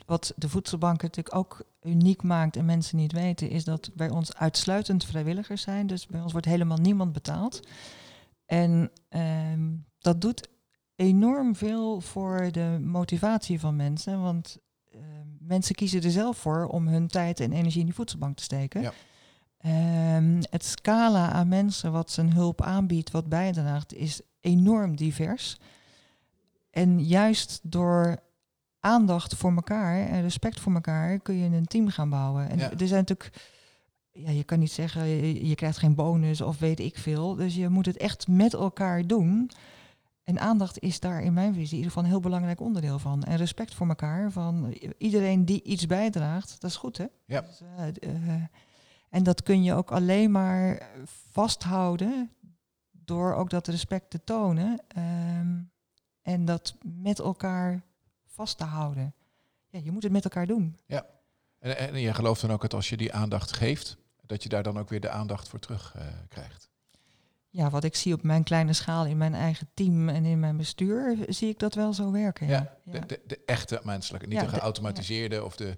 Wat 0.06 0.32
de 0.36 0.48
voedselbanken 0.48 1.06
natuurlijk 1.06 1.36
ook 1.36 1.64
uniek 1.82 2.22
maakt 2.22 2.56
en 2.56 2.64
mensen 2.64 2.96
niet 2.96 3.12
weten, 3.12 3.50
is 3.50 3.64
dat 3.64 3.90
bij 3.94 4.10
ons 4.10 4.34
uitsluitend 4.34 5.04
vrijwilligers 5.04 5.62
zijn. 5.62 5.86
Dus 5.86 6.06
bij 6.06 6.20
ons 6.20 6.32
wordt 6.32 6.46
helemaal 6.46 6.76
niemand 6.76 7.12
betaald. 7.12 7.60
En 8.46 8.90
ehm, 9.08 9.70
dat 9.98 10.20
doet 10.20 10.48
enorm 11.02 11.56
veel 11.56 12.00
voor 12.00 12.48
de 12.52 12.78
motivatie 12.82 13.60
van 13.60 13.76
mensen. 13.76 14.22
Want 14.22 14.58
ehm, 14.90 15.26
mensen 15.38 15.74
kiezen 15.74 16.02
er 16.02 16.10
zelf 16.10 16.36
voor 16.36 16.66
om 16.66 16.88
hun 16.88 17.06
tijd 17.06 17.40
en 17.40 17.52
energie 17.52 17.80
in 17.80 17.86
die 17.86 17.94
voedselbank 17.94 18.36
te 18.36 18.42
steken. 18.42 18.82
Ja. 18.82 18.92
Ehm, 19.58 20.42
het 20.50 20.64
scala 20.64 21.30
aan 21.30 21.48
mensen 21.48 21.92
wat 21.92 22.10
zijn 22.10 22.32
hulp 22.32 22.62
aanbiedt, 22.62 23.10
wat 23.10 23.28
bijdraagt, 23.28 23.94
is 23.94 24.20
enorm 24.40 24.96
divers. 24.96 25.58
En 26.70 27.04
juist 27.04 27.60
door 27.62 28.16
aandacht 28.80 29.34
voor 29.36 29.52
elkaar 29.54 30.08
en 30.08 30.22
respect 30.22 30.60
voor 30.60 30.74
elkaar 30.74 31.18
kun 31.18 31.34
je 31.34 31.56
een 31.56 31.66
team 31.66 31.88
gaan 31.88 32.10
bouwen. 32.10 32.48
En 32.48 32.58
er 32.58 32.86
zijn 32.86 33.04
natuurlijk, 33.06 33.48
ja, 34.12 34.30
je 34.30 34.44
kan 34.44 34.58
niet 34.58 34.72
zeggen 34.72 35.06
je, 35.48 35.54
krijgt 35.54 35.78
geen 35.78 35.94
bonus 35.94 36.40
of 36.40 36.58
weet 36.58 36.80
ik 36.80 36.98
veel. 36.98 37.34
Dus 37.34 37.54
je 37.54 37.68
moet 37.68 37.86
het 37.86 37.96
echt 37.96 38.28
met 38.28 38.54
elkaar 38.54 39.06
doen. 39.06 39.50
En 40.24 40.40
aandacht 40.40 40.78
is 40.78 41.00
daar 41.00 41.22
in 41.22 41.32
mijn 41.32 41.54
visie 41.54 41.70
in 41.70 41.76
ieder 41.76 41.88
geval 41.88 42.02
een 42.02 42.10
heel 42.10 42.20
belangrijk 42.20 42.60
onderdeel 42.60 42.98
van. 42.98 43.22
En 43.22 43.36
respect 43.36 43.74
voor 43.74 43.88
elkaar, 43.88 44.30
van 44.30 44.72
iedereen 44.98 45.44
die 45.44 45.62
iets 45.62 45.86
bijdraagt, 45.86 46.60
dat 46.60 46.70
is 46.70 46.76
goed 46.76 46.98
hè? 46.98 47.06
Ja. 47.26 47.40
Dus, 47.40 47.62
uh, 48.02 48.42
en 49.08 49.22
dat 49.22 49.42
kun 49.42 49.62
je 49.62 49.74
ook 49.74 49.92
alleen 49.92 50.30
maar 50.30 50.88
vasthouden 51.30 52.30
door 52.90 53.34
ook 53.34 53.50
dat 53.50 53.68
respect 53.68 54.10
te 54.10 54.24
tonen. 54.24 54.82
Ehm, 54.88 55.60
en 56.22 56.44
dat 56.44 56.76
met 56.84 57.18
elkaar 57.18 57.82
vast 58.26 58.58
te 58.58 58.64
houden. 58.64 59.14
Ja, 59.68 59.80
je 59.82 59.90
moet 59.90 60.02
het 60.02 60.12
met 60.12 60.24
elkaar 60.24 60.46
doen. 60.46 60.78
Ja, 60.86 61.06
en, 61.58 61.76
en 61.76 62.00
je 62.00 62.14
gelooft 62.14 62.40
dan 62.40 62.50
ook 62.50 62.62
dat 62.62 62.74
als 62.74 62.88
je 62.88 62.96
die 62.96 63.12
aandacht 63.12 63.52
geeft, 63.52 63.96
dat 64.26 64.42
je 64.42 64.48
daar 64.48 64.62
dan 64.62 64.78
ook 64.78 64.88
weer 64.88 65.00
de 65.00 65.10
aandacht 65.10 65.48
voor 65.48 65.58
terug 65.58 65.94
uh, 65.96 66.02
krijgt. 66.28 66.70
Ja, 67.54 67.70
wat 67.70 67.84
ik 67.84 67.94
zie 67.94 68.14
op 68.14 68.22
mijn 68.22 68.42
kleine 68.42 68.72
schaal 68.72 69.06
in 69.06 69.16
mijn 69.16 69.34
eigen 69.34 69.68
team 69.74 70.08
en 70.08 70.24
in 70.24 70.40
mijn 70.40 70.56
bestuur, 70.56 71.16
zie 71.28 71.48
ik 71.48 71.58
dat 71.58 71.74
wel 71.74 71.92
zo 71.92 72.10
werken. 72.10 72.46
Ja, 72.46 72.76
De, 72.84 73.06
de, 73.06 73.20
de, 73.26 73.40
echte 73.46 73.80
menselijke, 73.82 74.26
niet 74.26 74.40
de 74.40 74.48
geautomatiseerde 74.48 75.44
of 75.44 75.56
de, 75.56 75.76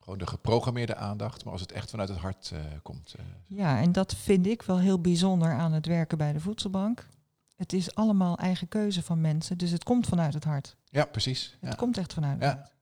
gewoon 0.00 0.18
de 0.18 0.26
geprogrammeerde 0.26 0.94
aandacht, 0.94 1.44
maar 1.44 1.52
als 1.52 1.62
het 1.62 1.72
echt 1.72 1.90
vanuit 1.90 2.08
het 2.08 2.18
hart 2.18 2.50
uh, 2.54 2.60
komt. 2.82 3.14
Uh. 3.18 3.26
Ja, 3.46 3.80
en 3.80 3.92
dat 3.92 4.14
vind 4.14 4.46
ik 4.46 4.62
wel 4.62 4.78
heel 4.78 5.00
bijzonder 5.00 5.52
aan 5.52 5.72
het 5.72 5.86
werken 5.86 6.18
bij 6.18 6.32
de 6.32 6.40
voedselbank. 6.40 7.06
Het 7.54 7.72
is 7.72 7.94
allemaal 7.94 8.38
eigen 8.38 8.68
keuze 8.68 9.02
van 9.02 9.20
mensen, 9.20 9.58
dus 9.58 9.70
het 9.70 9.84
komt 9.84 10.06
vanuit 10.06 10.34
het 10.34 10.44
hart. 10.44 10.76
Ja, 10.84 11.04
precies. 11.04 11.56
Het 11.60 11.74
komt 11.74 11.98
echt 11.98 12.12
vanuit 12.12 12.42
het 12.42 12.52
hart. 12.52 12.75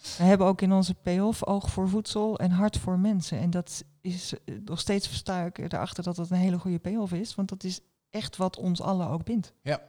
We 0.00 0.24
hebben 0.24 0.46
ook 0.46 0.60
in 0.60 0.72
onze 0.72 0.94
payoff 0.94 1.46
oog 1.46 1.70
voor 1.70 1.88
voedsel 1.88 2.38
en 2.38 2.50
hart 2.50 2.76
voor 2.76 2.98
mensen. 2.98 3.38
En 3.38 3.50
dat 3.50 3.84
is 4.00 4.32
eh, 4.44 4.54
nog 4.64 4.80
steeds 4.80 5.06
verstuiken 5.06 5.64
erachter 5.64 6.04
dat 6.04 6.16
het 6.16 6.30
een 6.30 6.36
hele 6.36 6.58
goede 6.58 6.78
payoff 6.78 7.12
is. 7.12 7.34
Want 7.34 7.48
dat 7.48 7.64
is 7.64 7.80
echt 8.10 8.36
wat 8.36 8.56
ons 8.56 8.80
allen 8.80 9.08
ook 9.08 9.24
bindt. 9.24 9.52
Ja, 9.62 9.82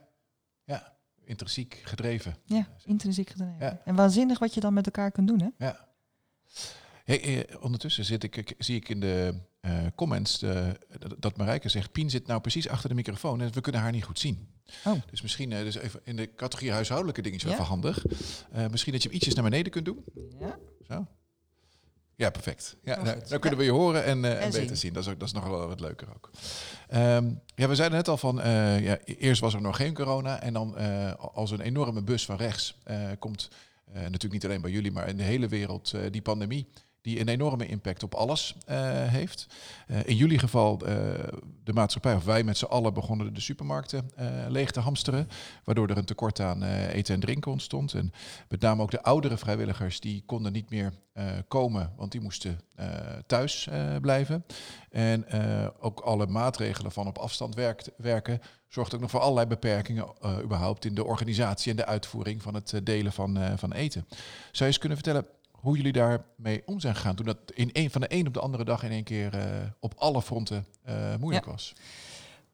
ja. 0.64 0.96
intrinsiek 1.24 1.80
gedreven. 1.84 2.36
Ja, 2.44 2.66
intrinsiek 2.84 3.30
gedreven. 3.30 3.56
Ja. 3.60 3.80
En 3.84 3.94
waanzinnig 3.94 4.38
wat 4.38 4.54
je 4.54 4.60
dan 4.60 4.74
met 4.74 4.86
elkaar 4.86 5.10
kunt 5.10 5.28
doen, 5.28 5.40
hè? 5.40 5.48
Ja. 5.66 5.88
Hey, 7.04 7.46
eh, 7.46 7.62
ondertussen 7.62 8.04
zit 8.04 8.22
ik, 8.22 8.54
zie 8.58 8.76
ik 8.76 8.88
in 8.88 9.00
de 9.00 9.40
uh, 9.66 9.86
comments 9.94 10.42
uh, 10.42 10.68
dat 11.18 11.36
Marijke 11.36 11.68
zegt... 11.68 11.92
Pien 11.92 12.10
zit 12.10 12.26
nou 12.26 12.40
precies 12.40 12.68
achter 12.68 12.88
de 12.88 12.94
microfoon 12.94 13.40
en 13.40 13.52
we 13.52 13.60
kunnen 13.60 13.80
haar 13.80 13.92
niet 13.92 14.04
goed 14.04 14.18
zien. 14.18 14.48
Oh. 14.84 15.02
Dus 15.10 15.22
misschien 15.22 15.50
dus 15.50 15.74
even 15.74 16.00
in 16.04 16.16
de 16.16 16.34
categorie 16.34 16.72
huishoudelijke 16.72 17.22
dingetjes 17.22 17.50
ja? 17.50 17.56
even 17.56 17.68
handig. 17.68 18.04
misschien 18.70 18.92
dat 18.92 19.02
je 19.02 19.08
hem 19.08 19.16
ietsjes 19.16 19.34
naar 19.34 19.44
beneden 19.44 19.72
kunt 19.72 19.84
doen. 19.84 20.04
Ja. 20.40 20.58
Zo. 20.88 21.06
Ja, 22.16 22.30
perfect. 22.30 22.76
Ja, 22.84 23.02
nou, 23.02 23.20
dan 23.28 23.40
kunnen 23.40 23.58
we 23.58 23.64
je 23.64 23.70
horen 23.70 24.04
en, 24.04 24.24
en, 24.24 24.40
en 24.40 24.50
beter 24.50 24.76
zien. 24.76 24.92
Dat 24.92 25.02
is, 25.02 25.08
ook, 25.08 25.18
dat 25.18 25.28
is 25.28 25.34
nog 25.34 25.46
wel 25.46 25.68
wat 25.68 25.80
leuker 25.80 26.08
ook. 26.14 26.30
Um, 26.94 27.40
ja, 27.54 27.68
we 27.68 27.74
zeiden 27.74 27.98
net 27.98 28.08
al 28.08 28.16
van, 28.16 28.36
ja, 28.82 28.98
eerst 29.04 29.40
was 29.40 29.54
er 29.54 29.60
nog 29.60 29.76
geen 29.76 29.94
corona. 29.94 30.40
En 30.40 30.52
dan 30.52 30.76
als 31.18 31.50
een 31.50 31.60
enorme 31.60 32.02
bus 32.02 32.24
van 32.24 32.36
rechts 32.36 32.78
komt, 33.18 33.50
natuurlijk 33.92 34.32
niet 34.32 34.44
alleen 34.44 34.60
bij 34.60 34.70
jullie, 34.70 34.92
maar 34.92 35.08
in 35.08 35.16
de 35.16 35.22
hele 35.22 35.48
wereld, 35.48 35.94
die 36.10 36.22
pandemie 36.22 36.68
die 37.02 37.20
een 37.20 37.28
enorme 37.28 37.66
impact 37.66 38.02
op 38.02 38.14
alles 38.14 38.54
uh, 38.68 38.78
heeft. 39.08 39.46
Uh, 39.86 39.98
in 40.04 40.16
jullie 40.16 40.38
geval, 40.38 40.80
uh, 40.82 40.88
de 41.64 41.72
maatschappij, 41.72 42.14
of 42.14 42.24
wij 42.24 42.42
met 42.42 42.56
z'n 42.56 42.64
allen 42.64 42.94
begonnen 42.94 43.34
de 43.34 43.40
supermarkten 43.40 44.10
leeg 44.48 44.70
te 44.70 44.80
hamsteren, 44.80 45.28
waardoor 45.64 45.88
er 45.88 45.96
een 45.96 46.04
tekort 46.04 46.40
aan 46.40 46.62
eten 46.62 47.14
en 47.14 47.20
drinken 47.20 47.50
ontstond. 47.50 47.94
En 47.94 48.12
met 48.48 48.60
name 48.60 48.82
ook 48.82 48.90
de 48.90 49.02
oudere 49.02 49.36
vrijwilligers, 49.36 50.00
die 50.00 50.22
konden 50.26 50.52
niet 50.52 50.70
meer 50.70 50.92
komen, 51.48 51.92
want 51.96 52.12
die 52.12 52.20
moesten 52.20 52.60
thuis 53.26 53.68
blijven. 54.00 54.44
En 54.90 55.26
ook 55.80 56.00
alle 56.00 56.26
maatregelen 56.26 56.92
van 56.92 57.06
op 57.06 57.18
afstand 57.18 57.54
werken, 57.96 58.40
zorgt 58.68 58.94
ook 58.94 59.00
nog 59.00 59.10
voor 59.10 59.20
allerlei 59.20 59.46
beperkingen 59.46 60.06
überhaupt 60.42 60.84
in 60.84 60.94
de 60.94 61.04
organisatie 61.04 61.70
en 61.70 61.76
de 61.76 61.86
uitvoering 61.86 62.42
van 62.42 62.54
het 62.54 62.80
delen 62.82 63.12
van, 63.12 63.58
van 63.58 63.72
eten. 63.72 64.06
Zou 64.08 64.20
je 64.52 64.64
eens 64.64 64.78
kunnen 64.78 64.98
vertellen, 64.98 65.26
hoe 65.62 65.76
jullie 65.76 65.92
daarmee 65.92 66.62
om 66.64 66.80
zijn 66.80 66.94
gegaan 66.94 67.14
toen 67.14 67.26
dat 67.26 67.38
in 67.54 67.70
een, 67.72 67.90
van 67.90 68.00
de 68.00 68.14
een 68.14 68.26
op 68.26 68.34
de 68.34 68.40
andere 68.40 68.64
dag 68.64 68.82
in 68.82 68.90
één 68.90 69.04
keer 69.04 69.34
uh, 69.34 69.42
op 69.80 69.94
alle 69.96 70.22
fronten 70.22 70.66
uh, 70.88 71.16
moeilijk 71.16 71.44
was. 71.44 71.72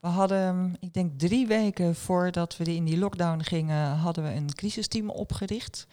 We 0.00 0.08
hadden, 0.08 0.76
ik 0.80 0.92
denk 0.92 1.18
drie 1.18 1.46
weken 1.46 1.94
voordat 1.94 2.56
we 2.56 2.74
in 2.74 2.84
die 2.84 2.98
lockdown 2.98 3.40
gingen, 3.42 3.96
hadden 3.96 4.24
we 4.24 4.30
een 4.30 4.54
crisisteam 4.54 5.10
opgericht. 5.10 5.86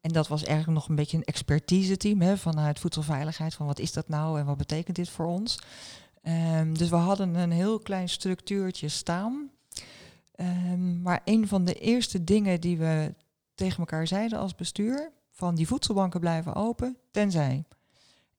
En 0.00 0.12
dat 0.12 0.28
was 0.28 0.44
eigenlijk 0.44 0.78
nog 0.78 0.88
een 0.88 0.94
beetje 0.94 1.16
een 1.16 1.24
expertise 1.24 1.96
team 1.96 2.20
hè, 2.20 2.36
vanuit 2.36 2.78
voedselveiligheid. 2.78 3.54
Van 3.54 3.66
wat 3.66 3.78
is 3.78 3.92
dat 3.92 4.08
nou 4.08 4.38
en 4.38 4.46
wat 4.46 4.56
betekent 4.56 4.96
dit 4.96 5.08
voor 5.08 5.26
ons? 5.26 5.58
Um, 6.22 6.78
dus 6.78 6.88
we 6.88 6.96
hadden 6.96 7.34
een 7.34 7.50
heel 7.50 7.78
klein 7.78 8.08
structuurtje 8.08 8.88
staan. 8.88 9.50
Um, 10.36 11.02
maar 11.02 11.20
een 11.24 11.48
van 11.48 11.64
de 11.64 11.74
eerste 11.74 12.24
dingen 12.24 12.60
die 12.60 12.78
we 12.78 13.14
tegen 13.54 13.78
elkaar 13.78 14.06
zeiden 14.06 14.38
als 14.38 14.54
bestuur, 14.54 15.12
van 15.36 15.54
die 15.54 15.66
voedselbanken 15.66 16.20
blijven 16.20 16.54
open, 16.54 16.96
tenzij. 17.10 17.64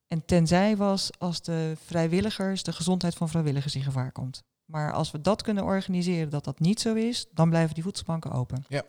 En 0.08 0.24
tenzij 0.24 0.76
was 0.76 1.10
als 1.18 1.42
de 1.42 1.76
vrijwilligers, 1.84 2.62
de 2.62 2.72
gezondheid 2.72 3.14
van 3.14 3.28
vrijwilligers 3.28 3.74
in 3.74 3.82
gevaar 3.82 4.12
komt. 4.12 4.42
Maar 4.64 4.92
als 4.92 5.10
we 5.10 5.20
dat 5.20 5.42
kunnen 5.42 5.64
organiseren 5.64 6.30
dat 6.30 6.44
dat 6.44 6.60
niet 6.60 6.80
zo 6.80 6.94
is, 6.94 7.26
dan 7.32 7.48
blijven 7.48 7.74
die 7.74 7.82
voedselbanken 7.82 8.32
open. 8.32 8.64
Ja. 8.68 8.82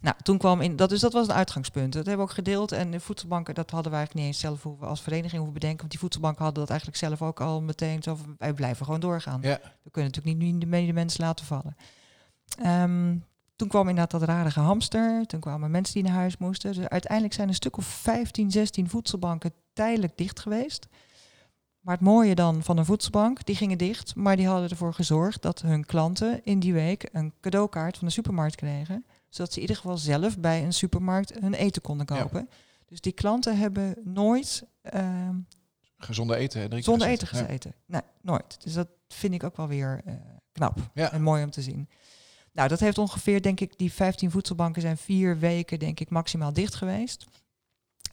Nou, 0.00 0.16
toen 0.22 0.38
kwam 0.38 0.60
in, 0.60 0.76
dat, 0.76 0.88
dus 0.88 1.00
dat 1.00 1.12
was 1.12 1.28
een 1.28 1.34
uitgangspunt. 1.34 1.92
Dat 1.92 2.06
hebben 2.06 2.24
we 2.24 2.30
ook 2.30 2.36
gedeeld. 2.36 2.72
En 2.72 2.90
de 2.90 3.00
voedselbanken, 3.00 3.54
dat 3.54 3.70
hadden 3.70 3.90
wij 3.90 4.00
eigenlijk 4.00 4.26
niet 4.26 4.34
eens 4.34 4.44
zelf 4.44 4.62
hoeven, 4.62 4.86
als 4.86 5.00
vereniging 5.00 5.36
hoeven 5.36 5.52
bedenken. 5.52 5.78
Want 5.78 5.90
die 5.90 6.00
voedselbanken 6.00 6.44
hadden 6.44 6.60
dat 6.60 6.70
eigenlijk 6.70 6.98
zelf 6.98 7.22
ook 7.22 7.40
al 7.40 7.60
meteen. 7.62 8.02
Zo 8.02 8.18
wij 8.38 8.52
blijven 8.52 8.84
gewoon 8.84 9.00
doorgaan. 9.00 9.40
Ja. 9.42 9.60
We 9.82 9.90
kunnen 9.90 10.12
natuurlijk 10.12 10.38
niet 10.38 10.54
nu 10.54 10.86
de 10.86 10.92
mensen 10.92 11.24
laten 11.24 11.46
vallen. 11.46 11.76
Um, 12.66 13.24
toen 13.56 13.68
kwam 13.68 13.88
inderdaad 13.88 14.20
dat 14.20 14.28
rare 14.28 14.60
hamster. 14.60 15.26
Toen 15.26 15.40
kwamen 15.40 15.70
mensen 15.70 15.94
die 15.94 16.02
naar 16.02 16.12
huis 16.12 16.36
moesten. 16.36 16.72
Dus 16.72 16.88
uiteindelijk 16.88 17.34
zijn 17.34 17.48
een 17.48 17.54
stuk 17.54 17.76
of 17.76 17.86
15, 17.86 18.50
16 18.50 18.88
voedselbanken 18.88 19.52
tijdelijk 19.72 20.16
dicht 20.16 20.40
geweest. 20.40 20.86
Maar 21.80 21.94
het 21.94 22.04
mooie 22.04 22.34
dan 22.34 22.62
van 22.62 22.78
een 22.78 22.84
voedselbank, 22.84 23.44
die 23.44 23.56
gingen 23.56 23.78
dicht, 23.78 24.14
maar 24.14 24.36
die 24.36 24.46
hadden 24.46 24.70
ervoor 24.70 24.94
gezorgd 24.94 25.42
dat 25.42 25.60
hun 25.60 25.84
klanten 25.84 26.44
in 26.44 26.60
die 26.60 26.72
week 26.72 27.08
een 27.12 27.32
cadeaukaart 27.40 27.98
van 27.98 28.06
de 28.06 28.12
supermarkt 28.12 28.54
kregen. 28.54 29.04
Zodat 29.28 29.52
ze 29.52 29.56
in 29.56 29.62
ieder 29.62 29.76
geval 29.76 29.96
zelf 29.96 30.38
bij 30.38 30.64
een 30.64 30.72
supermarkt 30.72 31.40
hun 31.40 31.54
eten 31.54 31.82
konden 31.82 32.06
kopen. 32.06 32.48
Dus 32.86 33.00
die 33.00 33.12
klanten 33.12 33.58
hebben 33.58 33.96
nooit... 34.04 34.66
Uh, 34.94 35.28
gezonde 35.98 36.36
eten 36.36 36.82
Zonder 36.82 37.08
eten 37.08 37.26
gezeten. 37.26 37.74
Nee, 37.86 38.02
nooit. 38.20 38.62
Dus 38.62 38.72
dat 38.72 38.88
vind 39.08 39.34
ik 39.34 39.44
ook 39.44 39.56
wel 39.56 39.68
weer 39.68 40.00
uh, 40.06 40.14
knap 40.52 40.78
en 40.94 41.22
mooi 41.22 41.44
om 41.44 41.50
te 41.50 41.62
zien. 41.62 41.88
Nou, 42.56 42.68
dat 42.68 42.80
heeft 42.80 42.98
ongeveer, 42.98 43.42
denk 43.42 43.60
ik, 43.60 43.78
die 43.78 43.92
15 43.92 44.30
voedselbanken 44.30 44.82
zijn 44.82 44.96
vier 44.96 45.38
weken, 45.38 45.78
denk 45.78 46.00
ik, 46.00 46.10
maximaal 46.10 46.52
dicht 46.52 46.74
geweest. 46.74 47.26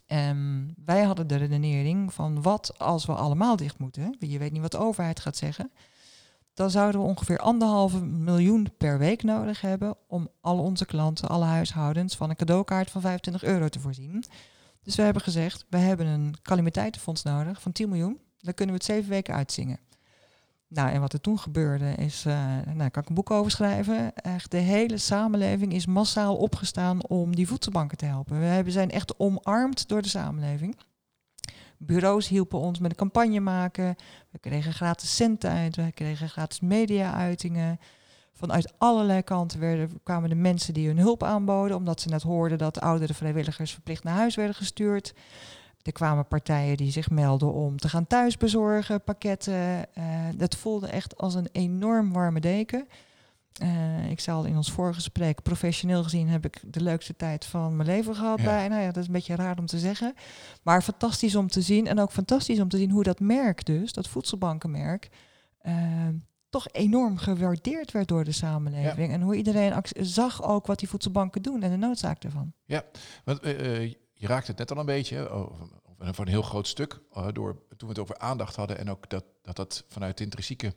Um, 0.07 0.73
wij 0.85 1.03
hadden 1.03 1.27
de 1.27 1.35
redenering 1.35 2.13
van 2.13 2.41
wat 2.41 2.79
als 2.79 3.05
we 3.05 3.13
allemaal 3.13 3.55
dicht 3.55 3.77
moeten. 3.77 4.15
Je 4.19 4.37
weet 4.37 4.51
niet 4.51 4.61
wat 4.61 4.71
de 4.71 4.77
overheid 4.77 5.19
gaat 5.19 5.37
zeggen. 5.37 5.71
Dan 6.53 6.69
zouden 6.69 7.01
we 7.01 7.07
ongeveer 7.07 7.39
anderhalve 7.39 8.01
miljoen 8.05 8.67
per 8.77 8.97
week 8.97 9.23
nodig 9.23 9.61
hebben 9.61 9.95
om 10.07 10.29
al 10.41 10.59
onze 10.59 10.85
klanten, 10.85 11.29
alle 11.29 11.45
huishoudens, 11.45 12.15
van 12.15 12.29
een 12.29 12.35
cadeaukaart 12.35 12.91
van 12.91 13.01
25 13.01 13.43
euro 13.43 13.69
te 13.69 13.79
voorzien. 13.79 14.23
Dus 14.81 14.95
we 14.95 15.01
hebben 15.01 15.21
gezegd, 15.21 15.65
we 15.69 15.77
hebben 15.77 16.05
een 16.07 16.35
calamiteitenfonds 16.41 17.23
nodig 17.23 17.61
van 17.61 17.71
10 17.71 17.89
miljoen. 17.89 18.19
Daar 18.37 18.53
kunnen 18.53 18.75
we 18.75 18.81
het 18.81 18.91
zeven 18.91 19.09
weken 19.09 19.33
uitzingen. 19.33 19.79
Nou, 20.73 20.89
en 20.89 21.01
wat 21.01 21.13
er 21.13 21.21
toen 21.21 21.39
gebeurde 21.39 21.95
is, 21.95 22.25
uh, 22.25 22.33
nou, 22.65 22.77
daar 22.77 22.91
kan 22.91 23.01
ik 23.01 23.09
een 23.09 23.15
boek 23.15 23.31
over 23.31 23.51
schrijven. 23.51 24.15
Echt, 24.15 24.51
de 24.51 24.57
hele 24.57 24.97
samenleving 24.97 25.73
is 25.73 25.85
massaal 25.85 26.35
opgestaan 26.35 27.07
om 27.07 27.35
die 27.35 27.47
voedselbanken 27.47 27.97
te 27.97 28.05
helpen. 28.05 28.63
We 28.63 28.71
zijn 28.71 28.91
echt 28.91 29.19
omarmd 29.19 29.87
door 29.87 30.01
de 30.01 30.07
samenleving. 30.07 30.77
Bureaus 31.77 32.27
hielpen 32.27 32.59
ons 32.59 32.79
met 32.79 32.91
een 32.91 32.97
campagne 32.97 33.39
maken. 33.39 33.95
We 34.29 34.39
kregen 34.39 34.73
gratis 34.73 35.15
centen 35.15 35.51
uit, 35.51 35.75
we 35.75 35.91
kregen 35.91 36.29
gratis 36.29 36.59
media-uitingen. 36.59 37.79
Vanuit 38.33 38.73
allerlei 38.77 39.21
kanten 39.21 39.59
werden, 39.59 39.99
kwamen 40.03 40.29
de 40.29 40.35
mensen 40.35 40.73
die 40.73 40.87
hun 40.87 40.97
hulp 40.97 41.23
aanboden, 41.23 41.77
omdat 41.77 42.01
ze 42.01 42.09
net 42.09 42.21
hoorden 42.21 42.57
dat 42.57 42.81
oudere 42.81 43.13
vrijwilligers 43.13 43.71
verplicht 43.71 44.03
naar 44.03 44.15
huis 44.15 44.35
werden 44.35 44.55
gestuurd. 44.55 45.13
Er 45.83 45.91
kwamen 45.91 46.27
partijen 46.27 46.77
die 46.77 46.91
zich 46.91 47.09
melden 47.09 47.53
om 47.53 47.77
te 47.77 47.89
gaan 47.89 48.07
thuisbezorgen, 48.07 49.03
pakketten. 49.03 49.85
Uh, 49.97 50.03
dat 50.35 50.55
voelde 50.55 50.87
echt 50.87 51.17
als 51.17 51.35
een 51.35 51.49
enorm 51.51 52.13
warme 52.13 52.39
deken. 52.39 52.87
Uh, 53.61 54.09
ik 54.09 54.19
zal 54.19 54.45
in 54.45 54.55
ons 54.55 54.71
vorige 54.71 54.93
gesprek, 54.93 55.41
professioneel 55.41 56.03
gezien, 56.03 56.27
heb 56.27 56.45
ik 56.45 56.61
de 56.65 56.81
leukste 56.81 57.15
tijd 57.15 57.45
van 57.45 57.75
mijn 57.75 57.89
leven 57.89 58.15
gehad. 58.15 58.39
Ja. 58.39 58.45
Bij, 58.45 58.67
nou 58.67 58.81
ja, 58.81 58.87
dat 58.87 58.97
is 58.97 59.07
een 59.07 59.13
beetje 59.13 59.35
raar 59.35 59.57
om 59.57 59.65
te 59.65 59.79
zeggen. 59.79 60.13
Maar 60.61 60.81
fantastisch 60.81 61.35
om 61.35 61.47
te 61.47 61.61
zien. 61.61 61.87
En 61.87 61.99
ook 61.99 62.11
fantastisch 62.11 62.59
om 62.59 62.69
te 62.69 62.77
zien 62.77 62.91
hoe 62.91 63.03
dat 63.03 63.19
merk 63.19 63.65
dus, 63.65 63.93
dat 63.93 64.07
voedselbankenmerk, 64.07 65.09
uh, 65.63 66.07
toch 66.49 66.67
enorm 66.71 67.17
gewaardeerd 67.17 67.91
werd 67.91 68.07
door 68.07 68.23
de 68.23 68.31
samenleving. 68.31 69.11
En 69.11 69.21
hoe 69.21 69.35
iedereen 69.35 69.73
zag 69.99 70.43
ook 70.43 70.67
wat 70.67 70.79
die 70.79 70.89
voedselbanken 70.89 71.41
doen 71.41 71.63
en 71.63 71.71
de 71.71 71.77
noodzaak 71.77 72.21
daarvan. 72.21 72.53
Ja, 72.65 72.83
want 73.23 73.45
uh, 73.45 73.93
je 74.23 74.29
raakt 74.29 74.47
het 74.47 74.57
net 74.57 74.71
al 74.71 74.77
een 74.77 74.85
beetje, 74.85 75.29
over, 75.29 75.67
voor 75.99 76.25
een 76.25 76.31
heel 76.31 76.41
groot 76.41 76.67
stuk, 76.67 76.99
door, 77.31 77.55
toen 77.77 77.87
we 77.87 77.87
het 77.87 77.99
over 77.99 78.17
aandacht 78.17 78.55
hadden 78.55 78.77
en 78.77 78.89
ook 78.89 79.09
dat 79.09 79.23
dat, 79.41 79.55
dat 79.55 79.85
vanuit 79.89 80.19
intrinsieke 80.19 80.73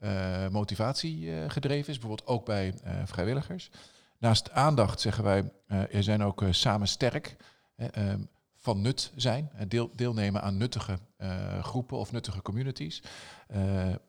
uh, 0.00 0.48
motivatie 0.48 1.32
gedreven 1.48 1.92
is, 1.92 1.98
bijvoorbeeld 1.98 2.28
ook 2.28 2.44
bij 2.44 2.74
vrijwilligers. 3.04 3.70
Naast 4.18 4.50
aandacht 4.50 5.00
zeggen 5.00 5.24
wij, 5.24 5.52
er 5.66 6.02
zijn 6.02 6.22
ook 6.22 6.42
samen 6.50 6.88
sterk, 6.88 7.36
ehm, 7.76 8.20
van 8.68 8.80
nut 8.80 9.12
zijn, 9.16 9.50
deel, 9.68 9.90
deelnemen 9.94 10.42
aan 10.42 10.56
nuttige 10.56 10.98
groepen 11.62 11.98
of 11.98 12.12
nuttige 12.12 12.42
communities. 12.42 13.02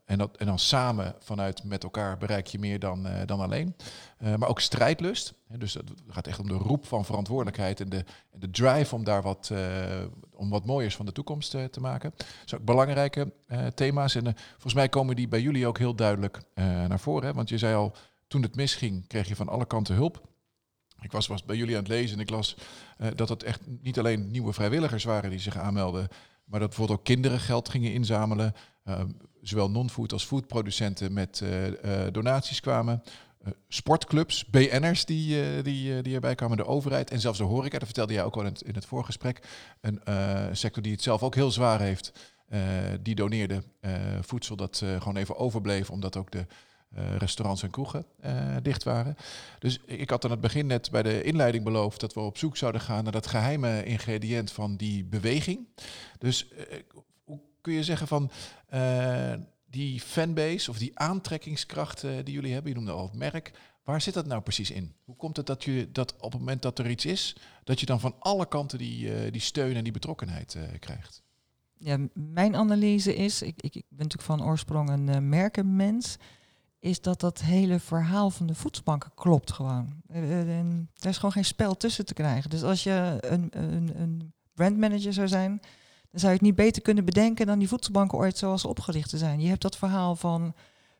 en, 0.06 0.18
dat, 0.18 0.38
en 0.38 0.46
dan 0.46 0.60
samen 0.60 1.16
vanuit 1.20 1.64
met 1.64 1.84
elkaar 1.84 2.18
bereik 2.18 2.48
je 2.48 2.60
meer 2.60 2.80
dan, 2.80 3.08
dan 3.26 3.40
alleen. 3.40 3.76
maar 4.38 4.50
ook 4.50 4.60
strijdlust, 4.60 5.34
dus 5.58 5.74
het 5.74 5.92
gaat 6.08 6.28
echt 6.28 6.40
om 6.40 6.48
de 6.48 6.54
roep 6.54 6.86
van 6.86 7.06
verantwoordelijkheid 7.06 7.80
en 7.80 7.90
de, 7.90 8.06
de 8.32 8.50
drive 8.52 8.96
om 8.96 9.04
daar 9.04 9.22
wat, 9.22 9.52
om 10.32 10.50
wat 10.50 10.66
mooiers 10.66 10.96
van 10.96 11.06
de 11.06 11.12
toekomst 11.12 11.52
te 11.52 11.80
maken. 11.80 12.14
Dat 12.18 12.28
zijn 12.46 12.62
ook 12.62 12.68
belangrijke 12.68 13.34
thema's. 13.76 14.16
En 14.16 14.36
volgens 14.52 14.74
mij 14.74 14.90
komen 14.90 15.16
die 15.16 15.28
bij 15.28 15.42
jullie 15.42 15.68
ook 15.68 15.78
heel 15.78 15.96
duidelijk 15.96 16.42
naar 16.88 17.00
voren. 17.00 17.28
Hè? 17.28 17.34
Want 17.34 17.50
je 17.50 17.58
zei 17.58 17.76
al, 17.76 17.96
toen 18.28 18.42
het 18.42 18.56
misging, 18.56 19.08
kreeg 19.08 19.28
je 19.28 19.36
van 19.36 19.50
alle 19.50 19.66
kanten 19.66 19.96
hulp. 19.96 20.29
Ik 21.02 21.12
was, 21.12 21.28
was 21.28 21.46
bij 21.46 21.56
jullie 21.56 21.76
aan 21.76 21.84
het 21.84 21.92
lezen 21.92 22.18
en 22.18 22.24
ik 22.24 22.30
las 22.30 22.56
dat 23.16 23.30
het 23.30 23.44
echt 23.44 23.62
niet 23.82 24.00
alleen 24.00 24.32
nieuwe 24.32 24.54
vrijwilligers 24.54 25.04
waren 25.04 25.30
die 25.30 25.40
zich 25.40 25.58
aanmelden, 25.58 26.08
maar 26.46 26.60
dat 26.60 26.70
bijvoorbeeld 26.70 27.00
ook 27.00 27.06
kinderen 27.06 27.40
geld 27.40 27.70
gingen 27.70 27.94
inzamelen. 27.94 28.54
zowel 29.42 29.70
non-food 29.70 30.14
als 30.14 30.26
foodproducenten 30.26 31.14
met 31.14 31.44
donaties 32.12 32.60
kwamen. 32.60 33.04
Sportclubs, 33.68 34.46
BN'ers 34.46 35.06
die, 35.06 35.62
die, 35.62 36.02
die 36.02 36.14
erbij 36.14 36.36
kwamen, 36.36 36.58
de 36.58 36.66
overheid 36.66 37.12
en 37.12 37.20
zelfs 37.20 37.38
de 37.38 37.44
horeca. 37.44 37.78
Dat 37.78 37.88
vertelde 37.88 38.14
jij 38.14 38.24
ook 38.24 38.36
al 38.36 38.42
in 38.42 38.48
het, 38.48 38.62
in 38.62 38.76
het 38.76 38.86
voorgesprek. 38.86 39.48
Een 39.82 40.02
sector 40.58 40.84
die 40.84 40.92
het 40.92 41.02
zelf 41.02 41.24
ook 41.24 41.36
heel 41.36 41.52
zwaar 41.52 41.80
heeft. 41.80 42.12
die 43.02 43.16
doneerde 43.16 43.64
voedsel 44.22 44.56
dat 44.56 44.78
gewoon 44.78 45.18
even 45.18 45.38
overbleef, 45.38 45.90
omdat 45.90 46.18
ook 46.18 46.32
de 46.32 46.46
restaurants 47.18 47.64
en 47.64 47.70
kroegen 47.70 48.06
dicht 48.62 48.84
waren. 48.84 49.16
Dus 49.60 49.80
ik 49.86 50.10
had 50.10 50.26
aan 50.26 50.32
het 50.32 50.42
begin 50.42 50.68
net 50.68 50.92
bij 50.92 51.04
de 51.04 51.24
inleiding 51.24 51.64
beloofd 51.64 52.00
dat 52.00 52.14
we 52.14 52.20
op 52.20 52.38
zoek 52.38 52.58
zouden 52.58 52.82
gaan 52.82 53.04
naar 53.04 53.12
dat 53.12 53.28
geheime 53.28 53.84
ingrediënt 53.84 54.52
van 54.52 54.76
die 54.76 55.06
beweging. 55.06 55.68
Dus 56.18 56.48
hoe 57.24 57.40
kun 57.62 57.74
je 57.74 57.84
zeggen 57.84 58.08
van 58.08 58.32
die 59.70 60.00
fanbase 60.00 60.70
of 60.70 60.78
die 60.78 61.00
aantrekkingskracht 61.00 62.04
uh, 62.04 62.12
die 62.24 62.34
jullie 62.34 62.54
hebben, 62.54 62.72
je 62.72 62.78
noemde 62.78 62.92
al 62.92 63.04
het 63.04 63.16
merk, 63.16 63.52
waar 63.84 64.02
zit 64.02 64.14
dat 64.14 64.26
nou 64.26 64.42
precies 64.42 64.72
in? 64.72 64.94
Hoe 65.04 65.16
komt 65.16 65.38
het 65.38 65.46
dat 65.46 65.64
je 65.64 65.90
dat 65.92 66.16
op 66.16 66.32
het 66.32 66.40
moment 66.40 66.62
dat 66.62 66.80
er 66.80 66.90
iets 66.90 67.06
is, 67.06 67.36
dat 67.64 67.80
je 67.80 67.86
dan 67.86 68.00
van 68.00 68.16
alle 68.20 68.48
kanten 68.48 68.78
die, 68.78 69.26
uh, 69.26 69.32
die 69.32 69.42
steun 69.42 69.76
en 69.76 69.84
die 69.84 69.94
betrokkenheid 69.94 70.56
uh, 70.56 70.64
krijgt? 70.80 71.24
Ja, 71.78 71.98
mijn 72.14 72.56
analyse 72.56 73.16
is, 73.16 73.42
ik, 73.42 73.62
ik, 73.62 73.76
ik 73.76 73.86
ben 73.90 74.08
natuurlijk 74.08 74.22
van 74.22 74.44
oorsprong 74.44 74.90
een 74.90 75.30
merkenmens, 75.30 76.18
is 76.80 77.02
dat 77.02 77.20
dat 77.20 77.40
hele 77.40 77.80
verhaal 77.80 78.30
van 78.30 78.48
de 78.48 78.56
voedselbanken 78.56 79.12
klopt 79.16 79.52
gewoon. 79.52 80.02
er 81.00 81.10
is 81.10 81.16
gewoon 81.16 81.32
geen 81.32 81.46
spel 81.46 81.78
tussen 81.78 82.06
te 82.06 82.14
krijgen. 82.14 82.50
Dus 82.50 82.64
als 82.64 82.84
je 82.84 83.18
een, 83.20 83.48
een, 83.52 83.92
een 83.96 84.34
brandmanager 84.54 85.14
zou 85.14 85.28
zijn, 85.28 85.60
dan 86.12 86.20
zou 86.20 86.32
je 86.32 86.38
het 86.38 86.48
niet 86.48 86.56
beter 86.56 86.82
kunnen 86.82 87.06
bedenken 87.06 87.46
dan 87.46 87.60
die 87.60 87.68
voedselbanken 87.68 88.18
ooit 88.18 88.38
zoals 88.38 88.66
opgericht 88.66 89.10
te 89.10 89.18
zijn. 89.18 89.42
Je 89.42 89.48
hebt 89.48 89.62
dat 89.62 89.78
verhaal 89.78 90.16
van 90.16 90.54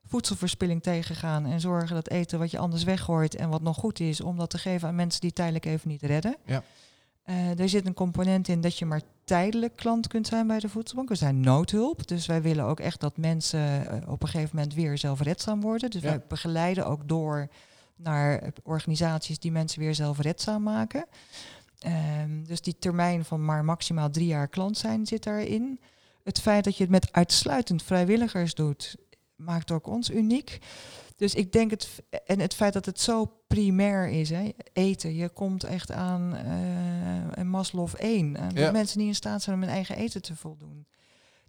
voedselverspilling 0.06 0.84
tegengaan 0.84 1.46
en 1.46 1.60
zorgen 1.60 1.96
dat 1.96 2.10
eten 2.10 2.40
wat 2.40 2.52
je 2.52 2.58
anders 2.58 2.84
weggooit 2.84 3.36
en 3.36 3.50
wat 3.50 3.62
nog 3.62 3.78
goed 3.78 4.00
is, 4.00 4.22
om 4.22 4.38
dat 4.38 4.50
te 4.50 4.58
geven 4.58 4.88
aan 4.88 4.96
mensen 4.96 5.22
die 5.22 5.34
tijdelijk 5.34 5.66
even 5.66 5.90
niet 5.90 6.02
redden. 6.02 6.36
Ja. 6.46 6.64
Uh, 7.30 7.60
er 7.60 7.70
zit 7.70 7.86
een 7.86 7.94
component 7.94 8.48
in 8.48 8.62
dat 8.62 8.78
je 8.78 8.86
maar 8.86 9.02
tijdelijk 9.24 9.76
klant 9.76 10.08
kunt 10.08 10.28
zijn 10.28 10.48
bij 10.48 10.60
de 10.60 10.70
voedselbank. 10.70 11.10
We 11.10 11.16
zijn 11.16 11.40
noodhulp, 11.40 12.08
dus 12.08 12.26
wij 12.26 12.42
willen 12.42 12.66
ook 12.66 12.80
echt 12.80 13.00
dat 13.00 13.18
mensen 13.18 13.84
uh, 13.84 14.12
op 14.12 14.22
een 14.24 14.30
gegeven 14.30 14.56
moment 14.56 14.74
weer 14.74 14.98
zelfredzaam 14.98 15.62
worden. 15.62 15.90
Dus 15.90 16.02
ja. 16.02 16.10
wij 16.10 16.22
begeleiden 16.28 16.86
ook 16.86 17.08
door 17.08 17.48
naar 17.96 18.42
organisaties 18.64 19.40
die 19.40 19.52
mensen 19.52 19.80
weer 19.80 19.96
zelfredzaam 19.96 20.64
maken. 20.64 21.06
Um, 22.24 22.44
dus 22.48 22.62
die 22.62 22.76
termijn 22.80 23.26
van 23.26 23.46
maar 23.46 23.66
maximaal 23.66 24.10
drie 24.10 24.28
jaar 24.28 24.48
klant 24.48 24.78
zijn 24.78 25.06
zit 25.06 25.24
daarin. 25.24 25.80
Het 26.24 26.40
feit 26.40 26.64
dat 26.64 26.78
je 26.78 26.84
het 26.84 26.92
met 26.92 27.12
uitsluitend 27.12 27.84
vrijwilligers 27.84 28.54
doet, 28.54 28.96
maakt 29.36 29.72
ook 29.72 29.88
ons 29.88 30.10
uniek. 30.10 30.60
Dus 31.20 31.34
ik 31.34 31.52
denk 31.52 31.72
het, 31.72 32.04
en 32.26 32.40
het 32.40 32.54
feit 32.54 32.74
dat 32.74 32.86
het 32.86 33.00
zo 33.00 33.32
primair 33.48 34.10
is, 34.10 34.30
hè, 34.30 34.50
eten. 34.74 35.16
Je 35.16 35.30
komt 35.30 35.64
echt 35.64 35.92
aan 35.92 36.36
uh, 37.38 37.44
Maslow 37.44 37.90
1. 37.98 38.36
Uh, 38.36 38.48
ja. 38.54 38.72
Mensen 38.72 38.98
die 38.98 39.08
in 39.08 39.16
staat 39.16 39.42
zijn 39.42 39.56
om 39.56 39.62
hun 39.62 39.72
eigen 39.72 39.96
eten 39.96 40.22
te 40.22 40.36
voldoen. 40.36 40.88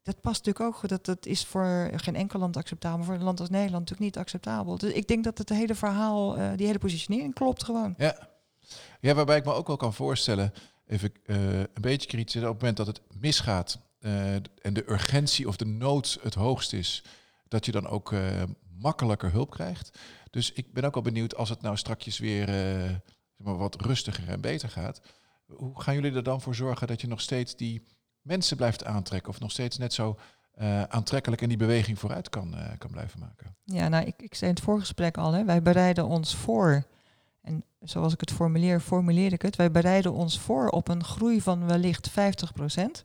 Dat 0.02 0.20
past 0.20 0.44
natuurlijk 0.44 0.76
ook, 0.76 0.88
dat, 0.88 1.04
dat 1.04 1.26
is 1.26 1.44
voor 1.44 1.90
geen 1.94 2.16
enkel 2.16 2.38
land 2.38 2.56
acceptabel, 2.56 3.04
voor 3.04 3.14
een 3.14 3.22
land 3.22 3.40
als 3.40 3.48
Nederland 3.48 3.80
natuurlijk 3.80 4.14
niet 4.14 4.22
acceptabel. 4.22 4.78
Dus 4.78 4.92
ik 4.92 5.09
denk 5.09 5.24
dat 5.24 5.38
het 5.38 5.48
hele 5.48 5.74
verhaal, 5.74 6.38
uh, 6.38 6.50
die 6.56 6.66
hele 6.66 6.78
positionering 6.78 7.35
klopt 7.35 7.64
gewoon. 7.64 7.94
Ja, 7.98 8.28
ja, 9.00 9.14
waarbij 9.14 9.37
ik 9.37 9.44
me 9.44 9.52
ook 9.52 9.66
wel 9.66 9.76
kan 9.76 9.94
voorstellen, 9.94 10.52
even 10.87 11.12
uh, 11.26 11.59
een 11.59 11.68
beetje 11.80 12.09
kritisch, 12.09 12.42
op 12.42 12.48
het 12.48 12.59
moment 12.59 12.76
dat 12.76 12.87
het 12.87 13.00
misgaat 13.20 13.78
en 14.00 14.72
de 14.72 14.90
urgentie 14.90 15.48
of 15.48 15.56
de 15.56 15.66
nood 15.66 16.18
het 16.22 16.35
hoogst 16.35 16.72
is, 16.72 17.04
dat 17.48 17.66
je 17.66 17.72
dan 17.72 17.87
ook 17.87 18.12
makkelijker 18.80 19.32
hulp 19.32 19.50
krijgt. 19.50 19.98
Dus 20.30 20.52
ik 20.52 20.72
ben 20.72 20.84
ook 20.84 20.96
al 20.96 21.02
benieuwd 21.02 21.36
als 21.36 21.48
het 21.48 21.62
nou 21.62 21.76
strakjes 21.76 22.18
weer 22.18 22.46
maar 23.36 23.56
wat 23.56 23.80
rustiger 23.80 24.28
en 24.28 24.40
beter 24.40 24.68
gaat. 24.68 25.00
Hoe 25.46 25.80
gaan 25.80 25.94
jullie 25.94 26.12
er 26.12 26.22
dan 26.22 26.40
voor 26.40 26.54
zorgen 26.54 26.86
dat 26.86 27.00
je 27.00 27.06
nog 27.06 27.20
steeds 27.20 27.56
die 27.56 27.86
mensen 28.22 28.56
blijft 28.56 28.84
aantrekken 28.84 29.30
of 29.30 29.40
nog 29.40 29.50
steeds 29.50 29.78
net 29.78 29.92
zo 29.92 30.18
aantrekkelijk 30.88 31.42
en 31.42 31.48
die 31.48 31.56
beweging 31.56 31.98
vooruit 31.98 32.28
kan, 32.28 32.54
kan 32.78 32.90
blijven 32.90 33.20
maken? 33.20 33.56
Ja, 33.64 33.88
nou, 33.88 34.06
ik, 34.06 34.22
ik 34.22 34.34
zei 34.34 34.50
in 34.50 34.56
het 34.56 34.64
voorgesprek 34.64 35.16
al, 35.16 35.32
hè, 35.32 35.44
wij 35.44 35.62
bereiden 35.62 36.06
ons 36.06 36.34
voor 36.34 36.84
en 37.42 37.64
zoals 37.80 38.12
ik 38.12 38.20
het 38.20 38.32
formuleer, 38.32 38.80
formuleer 38.80 39.32
ik 39.32 39.42
het. 39.42 39.56
Wij 39.56 39.70
bereiden 39.70 40.12
ons 40.12 40.38
voor 40.38 40.68
op 40.68 40.88
een 40.88 41.04
groei 41.04 41.40
van 41.40 41.66
wellicht 41.66 42.08
50 42.08 42.52
procent. 42.52 43.04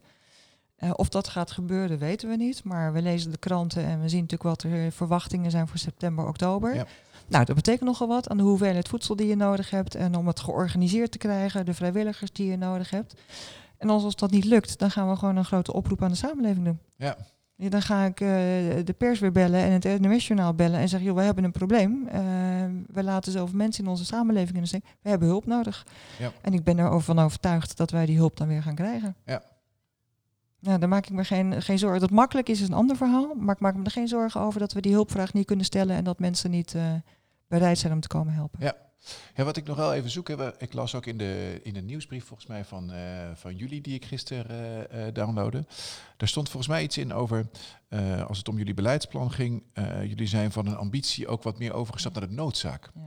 Uh, 0.83 0.91
of 0.95 1.09
dat 1.09 1.27
gaat 1.27 1.51
gebeuren, 1.51 1.97
weten 1.97 2.29
we 2.29 2.35
niet. 2.35 2.63
Maar 2.63 2.93
we 2.93 3.01
lezen 3.01 3.31
de 3.31 3.38
kranten 3.38 3.85
en 3.85 4.01
we 4.01 4.09
zien 4.09 4.21
natuurlijk 4.21 4.49
wat 4.49 4.63
er 4.63 4.91
verwachtingen 4.91 5.51
zijn 5.51 5.67
voor 5.67 5.77
september, 5.77 6.27
oktober. 6.27 6.75
Ja. 6.75 6.85
Nou, 7.27 7.45
dat 7.45 7.55
betekent 7.55 7.85
nogal 7.89 8.07
wat 8.07 8.29
aan 8.29 8.38
de 8.38 8.43
hoeveelheid 8.43 8.88
voedsel 8.88 9.15
die 9.15 9.27
je 9.27 9.35
nodig 9.35 9.69
hebt. 9.69 9.95
En 9.95 10.15
om 10.15 10.27
het 10.27 10.39
georganiseerd 10.39 11.11
te 11.11 11.17
krijgen, 11.17 11.65
de 11.65 11.73
vrijwilligers 11.73 12.31
die 12.31 12.49
je 12.49 12.57
nodig 12.57 12.89
hebt. 12.89 13.15
En 13.77 13.89
als 13.89 14.15
dat 14.15 14.31
niet 14.31 14.45
lukt, 14.45 14.79
dan 14.79 14.91
gaan 14.91 15.09
we 15.09 15.15
gewoon 15.15 15.35
een 15.35 15.45
grote 15.45 15.73
oproep 15.73 16.03
aan 16.03 16.11
de 16.11 16.15
samenleving 16.15 16.65
doen. 16.65 16.79
Ja. 16.97 17.17
Ja, 17.57 17.69
dan 17.69 17.81
ga 17.81 18.05
ik 18.05 18.19
uh, 18.19 18.27
de 18.83 18.95
pers 18.97 19.19
weer 19.19 19.31
bellen 19.31 19.59
en 19.59 19.71
het 19.71 20.01
NOS-journaal 20.01 20.53
bellen 20.53 20.79
en 20.79 20.89
zeggen, 20.89 21.07
joh, 21.07 21.17
we 21.17 21.23
hebben 21.23 21.43
een 21.43 21.51
probleem. 21.51 22.07
Uh, 22.07 22.11
we 22.88 23.03
laten 23.03 23.31
zoveel 23.31 23.57
mensen 23.57 23.83
in 23.83 23.89
onze 23.89 24.05
samenleving 24.05 24.55
in 24.55 24.61
de 24.61 24.67
steek. 24.67 24.85
We 25.01 25.09
hebben 25.09 25.27
hulp 25.27 25.45
nodig. 25.45 25.85
Ja. 26.19 26.31
En 26.41 26.53
ik 26.53 26.63
ben 26.63 26.77
ervan 26.77 27.19
overtuigd 27.19 27.77
dat 27.77 27.91
wij 27.91 28.05
die 28.05 28.17
hulp 28.17 28.38
dan 28.38 28.47
weer 28.47 28.63
gaan 28.63 28.75
krijgen. 28.75 29.15
Ja. 29.25 29.41
Nou, 30.65 30.80
daar 30.80 30.89
maak 30.89 31.06
ik 31.06 31.12
me 31.12 31.23
geen, 31.23 31.62
geen 31.62 31.80
zorgen. 31.80 31.99
Dat 31.99 32.10
makkelijk 32.10 32.49
is, 32.49 32.62
is 32.62 32.67
een 32.67 32.73
ander 32.73 32.95
verhaal. 32.95 33.34
Maar 33.36 33.56
ik 33.56 33.62
maak 33.62 33.75
me 33.75 33.84
er 33.84 33.91
geen 33.91 34.08
zorgen 34.08 34.41
over 34.41 34.60
dat 34.60 34.73
we 34.73 34.82
die 34.82 34.93
hulpvraag 34.93 35.34
niet 35.34 35.45
kunnen 35.45 35.65
stellen 35.65 35.95
en 35.95 36.04
dat 36.04 36.19
mensen 36.19 36.51
niet 36.51 36.73
uh, 36.73 36.93
bereid 37.47 37.78
zijn 37.78 37.93
om 37.93 37.99
te 37.99 38.08
komen 38.08 38.34
helpen. 38.34 38.60
Ja. 38.62 38.75
Ja, 39.36 39.43
wat 39.43 39.58
ik 39.58 39.65
nog 39.65 39.78
wel 39.78 39.93
even 39.93 40.10
zoek, 40.10 40.28
heb, 40.28 40.56
ik 40.58 40.73
las 40.73 40.95
ook 40.95 41.06
in 41.06 41.17
de, 41.17 41.60
in 41.63 41.73
de 41.73 41.82
nieuwsbrief 41.82 42.25
volgens 42.25 42.47
mij 42.47 42.65
van, 42.65 42.93
uh, 42.93 42.97
van 43.34 43.56
jullie 43.56 43.82
die 43.82 43.95
ik 43.95 44.06
gisteren 44.06 44.88
uh, 44.93 45.04
downloadde. 45.13 45.65
Daar 46.17 46.28
stond 46.28 46.49
volgens 46.49 46.71
mij 46.71 46.84
iets 46.84 46.97
in 46.97 47.13
over, 47.13 47.47
als 48.28 48.38
het 48.38 48.47
om 48.47 48.58
jullie 48.58 48.73
beleidsplan 48.73 49.32
ging, 49.32 49.63
jullie 50.01 50.28
zijn 50.28 50.51
van 50.51 50.65
een 50.65 50.75
ambitie 50.75 51.28
ook 51.28 51.43
wat 51.43 51.60
meer 51.60 51.73
overgestapt 51.73 52.15
naar 52.15 52.28
de 52.28 52.34
noodzaak. 52.34 52.91
Ja. 52.95 53.01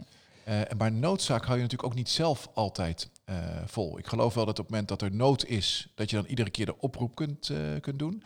Uh, 0.49 0.61
maar 0.79 0.93
noodzaak 0.93 1.45
hou 1.45 1.57
je 1.57 1.63
natuurlijk 1.63 1.91
ook 1.91 1.97
niet 1.99 2.09
zelf 2.09 2.49
altijd 2.55 3.11
uh, 3.31 3.37
vol. 3.67 3.99
Ik 3.99 4.07
geloof 4.07 4.35
wel 4.35 4.45
dat 4.45 4.59
op 4.59 4.65
het 4.65 4.71
moment 4.71 4.89
dat 4.89 5.03
er 5.03 5.15
nood 5.15 5.45
is, 5.45 5.93
dat 5.95 6.11
je 6.11 6.17
dan 6.17 6.27
iedere 6.27 6.51
keer 6.51 6.67
de 6.67 6.79
oproep 6.79 7.15
kunt, 7.15 7.49
uh, 7.49 7.59
kunt 7.81 7.99
doen. 7.99 8.23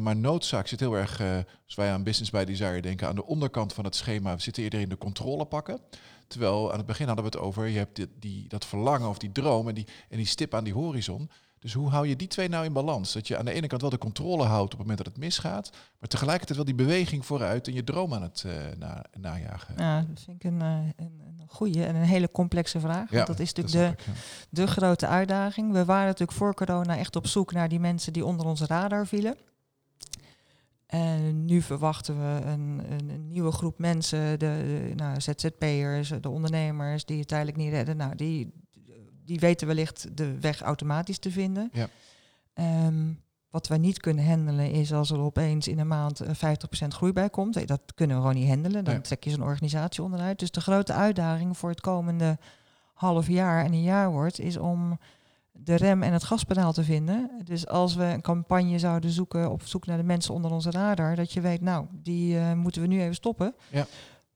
maar 0.00 0.16
noodzaak 0.16 0.66
zit 0.66 0.80
heel 0.80 0.94
erg, 0.94 1.20
als 1.64 1.74
wij 1.74 1.92
aan 1.92 2.02
Business 2.02 2.30
by 2.30 2.44
Desire 2.44 2.80
denken, 2.80 3.08
aan 3.08 3.14
de 3.14 3.26
onderkant 3.26 3.72
van 3.72 3.84
het 3.84 3.96
schema. 3.96 4.34
We 4.34 4.42
zitten 4.42 4.62
eerder 4.62 4.80
in 4.80 4.88
de 4.88 4.98
controle 4.98 5.44
pakken. 5.44 5.80
Terwijl 6.26 6.72
aan 6.72 6.78
het 6.78 6.86
begin 6.86 7.06
hadden 7.06 7.24
we 7.24 7.30
het 7.30 7.40
over, 7.40 7.66
je 7.66 7.78
hebt 7.78 8.06
die, 8.18 8.48
dat 8.48 8.64
verlangen 8.64 9.08
of 9.08 9.18
die 9.18 9.32
droom 9.32 9.68
en 9.68 9.74
die, 9.74 9.86
en 10.08 10.16
die 10.16 10.26
stip 10.26 10.54
aan 10.54 10.64
die 10.64 10.74
horizon. 10.74 11.30
Dus 11.58 11.72
hoe 11.72 11.88
hou 11.88 12.08
je 12.08 12.16
die 12.16 12.28
twee 12.28 12.48
nou 12.48 12.64
in 12.64 12.72
balans? 12.72 13.12
Dat 13.12 13.28
je 13.28 13.38
aan 13.38 13.44
de 13.44 13.52
ene 13.52 13.66
kant 13.66 13.80
wel 13.80 13.90
de 13.90 13.98
controle 13.98 14.44
houdt 14.44 14.72
op 14.72 14.78
het 14.78 14.78
moment 14.78 14.98
dat 14.98 15.06
het 15.06 15.16
misgaat, 15.16 15.70
maar 15.98 16.08
tegelijkertijd 16.08 16.56
wel 16.56 16.66
die 16.66 16.86
beweging 16.86 17.26
vooruit 17.26 17.66
en 17.66 17.74
je 17.74 17.84
droom 17.84 18.14
aan 18.14 18.22
het 18.22 18.44
uh, 18.46 18.52
na, 18.78 19.04
najagen. 19.20 19.74
Ja, 19.78 20.04
dat 20.08 20.20
vind 20.20 20.44
ik 20.44 20.50
een, 20.50 20.60
uh, 20.60 20.78
een, 20.96 21.20
een 21.26 21.46
goede 21.46 21.84
en 21.84 21.94
een 21.94 22.02
hele 22.02 22.30
complexe 22.30 22.80
vraag. 22.80 23.10
Want 23.10 23.26
dat 23.26 23.38
is 23.38 23.52
natuurlijk 23.52 23.98
de, 23.98 24.12
de 24.50 24.66
grote 24.66 25.06
uitdaging. 25.06 25.72
We 25.72 25.84
waren 25.84 26.06
natuurlijk 26.06 26.38
voor 26.38 26.54
corona 26.54 26.96
echt 26.96 27.16
op 27.16 27.26
zoek 27.26 27.52
naar 27.52 27.68
die 27.68 27.80
mensen 27.80 28.12
die 28.12 28.24
onder 28.24 28.46
onze 28.46 28.66
radar 28.66 29.06
vielen. 29.06 29.36
En 30.86 31.44
nu 31.44 31.62
verwachten 31.62 32.18
we 32.18 32.46
een, 32.46 32.82
een, 32.90 33.08
een 33.08 33.28
nieuwe 33.28 33.52
groep 33.52 33.78
mensen, 33.78 34.38
de, 34.38 34.86
de 34.88 34.92
nou, 34.94 35.20
ZZP'ers, 35.20 36.12
de 36.20 36.28
ondernemers 36.28 37.04
die 37.04 37.18
het 37.18 37.28
tijdelijk 37.28 37.56
niet 37.56 37.72
redden. 37.72 37.96
Nou, 37.96 38.14
die, 38.14 38.52
die 39.28 39.38
weten 39.38 39.66
wellicht 39.66 40.16
de 40.16 40.38
weg 40.40 40.60
automatisch 40.60 41.18
te 41.18 41.30
vinden. 41.30 41.70
Ja. 41.72 41.88
Um, 42.86 43.20
wat 43.50 43.68
wij 43.68 43.78
niet 43.78 44.00
kunnen 44.00 44.26
handelen 44.26 44.70
is 44.70 44.92
als 44.92 45.10
er 45.10 45.18
opeens 45.18 45.68
in 45.68 45.78
een 45.78 45.86
maand 45.86 46.22
50% 46.24 46.28
eh, 46.28 46.88
groei 46.88 47.12
bij 47.12 47.30
komt. 47.30 47.68
Dat 47.68 47.80
kunnen 47.94 48.16
we 48.16 48.22
gewoon 48.22 48.36
niet 48.36 48.48
handelen. 48.48 48.84
Dan 48.84 49.00
trek 49.00 49.24
je 49.24 49.30
zo'n 49.30 49.42
organisatie 49.42 50.02
onderuit. 50.02 50.38
Dus 50.38 50.50
de 50.50 50.60
grote 50.60 50.92
uitdaging 50.92 51.56
voor 51.56 51.70
het 51.70 51.80
komende 51.80 52.38
half 52.94 53.28
jaar 53.28 53.64
en 53.64 53.72
een 53.72 53.82
jaar 53.82 54.10
wordt, 54.10 54.40
is 54.40 54.56
om 54.56 54.98
de 55.52 55.74
rem 55.74 56.02
en 56.02 56.12
het 56.12 56.24
gaspedaal 56.24 56.72
te 56.72 56.84
vinden. 56.84 57.30
Dus 57.44 57.66
als 57.66 57.94
we 57.94 58.04
een 58.04 58.20
campagne 58.20 58.78
zouden 58.78 59.10
zoeken 59.10 59.50
op 59.50 59.62
zoek 59.62 59.86
naar 59.86 59.96
de 59.96 60.02
mensen 60.02 60.34
onder 60.34 60.50
onze 60.50 60.70
radar, 60.70 61.16
dat 61.16 61.32
je 61.32 61.40
weet, 61.40 61.60
nou, 61.60 61.86
die 61.92 62.34
uh, 62.34 62.52
moeten 62.52 62.82
we 62.82 62.88
nu 62.88 63.00
even 63.00 63.14
stoppen. 63.14 63.54
Ja. 63.70 63.86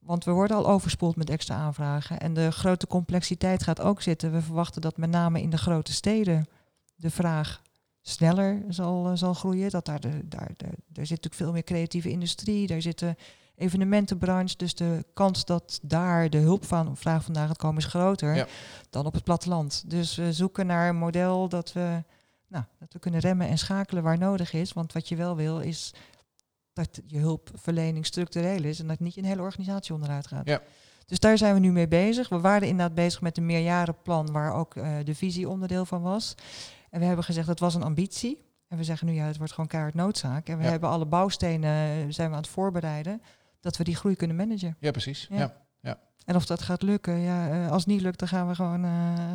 Want 0.05 0.23
we 0.23 0.31
worden 0.31 0.57
al 0.57 0.67
overspoeld 0.67 1.15
met 1.15 1.29
extra 1.29 1.55
aanvragen. 1.55 2.19
En 2.19 2.33
de 2.33 2.51
grote 2.51 2.87
complexiteit 2.87 3.63
gaat 3.63 3.81
ook 3.81 4.01
zitten. 4.01 4.31
We 4.31 4.41
verwachten 4.41 4.81
dat 4.81 4.97
met 4.97 5.09
name 5.09 5.41
in 5.41 5.49
de 5.49 5.57
grote 5.57 5.93
steden 5.93 6.47
de 6.95 7.09
vraag 7.09 7.61
sneller 8.01 8.63
zal, 8.69 9.11
uh, 9.11 9.17
zal 9.17 9.33
groeien. 9.33 9.69
Dat 9.69 9.85
daar, 9.85 9.99
de, 9.99 10.27
daar, 10.27 10.51
de, 10.57 10.65
er 10.65 10.73
zit 10.93 11.09
natuurlijk 11.09 11.35
veel 11.35 11.51
meer 11.51 11.63
creatieve 11.63 12.09
industrie. 12.09 12.67
Daar 12.67 12.81
zitten 12.81 13.17
evenementenbranche. 13.55 14.57
Dus 14.57 14.75
de 14.75 15.05
kans 15.13 15.45
dat 15.45 15.79
daar 15.81 16.29
de 16.29 16.37
hulp 16.37 16.65
van 16.65 16.97
vraag 16.97 17.23
vandaan 17.23 17.47
gaat 17.47 17.57
komen 17.57 17.77
is 17.77 17.85
groter 17.85 18.47
dan 18.89 19.05
op 19.05 19.13
het 19.13 19.23
platteland. 19.23 19.83
Dus 19.87 20.15
we 20.15 20.33
zoeken 20.33 20.65
naar 20.65 20.89
een 20.89 20.95
model 20.95 21.49
dat 21.49 21.73
we, 21.73 22.03
nou, 22.47 22.63
dat 22.79 22.93
we 22.93 22.99
kunnen 22.99 23.19
remmen 23.19 23.47
en 23.47 23.57
schakelen 23.57 24.03
waar 24.03 24.17
nodig 24.17 24.53
is. 24.53 24.73
Want 24.73 24.93
wat 24.93 25.07
je 25.07 25.15
wel 25.15 25.35
wil 25.35 25.59
is 25.59 25.93
dat 26.73 27.01
je 27.07 27.19
hulpverlening 27.19 28.05
structureel 28.05 28.63
is 28.63 28.79
en 28.79 28.87
dat 28.87 28.99
niet 28.99 29.17
een 29.17 29.25
hele 29.25 29.41
organisatie 29.41 29.93
onderuit 29.93 30.27
gaat. 30.27 30.47
Ja. 30.47 30.61
Dus 31.05 31.19
daar 31.19 31.37
zijn 31.37 31.53
we 31.53 31.59
nu 31.59 31.71
mee 31.71 31.87
bezig. 31.87 32.29
We 32.29 32.39
waren 32.39 32.67
inderdaad 32.67 32.95
bezig 32.95 33.21
met 33.21 33.37
een 33.37 33.45
meerjarenplan 33.45 34.31
waar 34.31 34.53
ook 34.53 34.75
uh, 34.75 34.97
de 35.03 35.15
visie 35.15 35.49
onderdeel 35.49 35.85
van 35.85 36.01
was. 36.01 36.35
En 36.89 36.99
we 36.99 37.05
hebben 37.05 37.25
gezegd 37.25 37.47
dat 37.47 37.59
was 37.59 37.75
een 37.75 37.83
ambitie. 37.83 38.45
En 38.67 38.77
we 38.77 38.83
zeggen 38.83 39.07
nu 39.07 39.13
ja, 39.13 39.25
het 39.25 39.37
wordt 39.37 39.53
gewoon 39.53 39.69
keihard 39.69 39.93
noodzaak. 39.93 40.47
En 40.47 40.57
we 40.57 40.63
hebben 40.63 40.89
alle 40.89 41.05
bouwstenen 41.05 41.69
eh, 41.69 42.05
zijn 42.09 42.29
we 42.29 42.35
aan 42.35 42.41
het 42.41 42.51
voorbereiden 42.51 43.21
dat 43.59 43.77
we 43.77 43.83
die 43.83 43.95
groei 43.95 44.15
kunnen 44.15 44.35
managen. 44.35 44.75
Ja, 44.79 44.91
precies. 44.91 45.27
Ja. 45.29 45.53
ja. 45.79 45.99
En 46.25 46.35
of 46.35 46.45
dat 46.45 46.61
gaat 46.61 46.81
lukken, 46.81 47.19
ja, 47.19 47.51
uh, 47.51 47.71
als 47.71 47.83
het 47.83 47.91
niet 47.91 48.01
lukt, 48.01 48.19
dan 48.19 48.27
gaan 48.27 48.47
we 48.47 48.55
gewoon, 48.55 48.85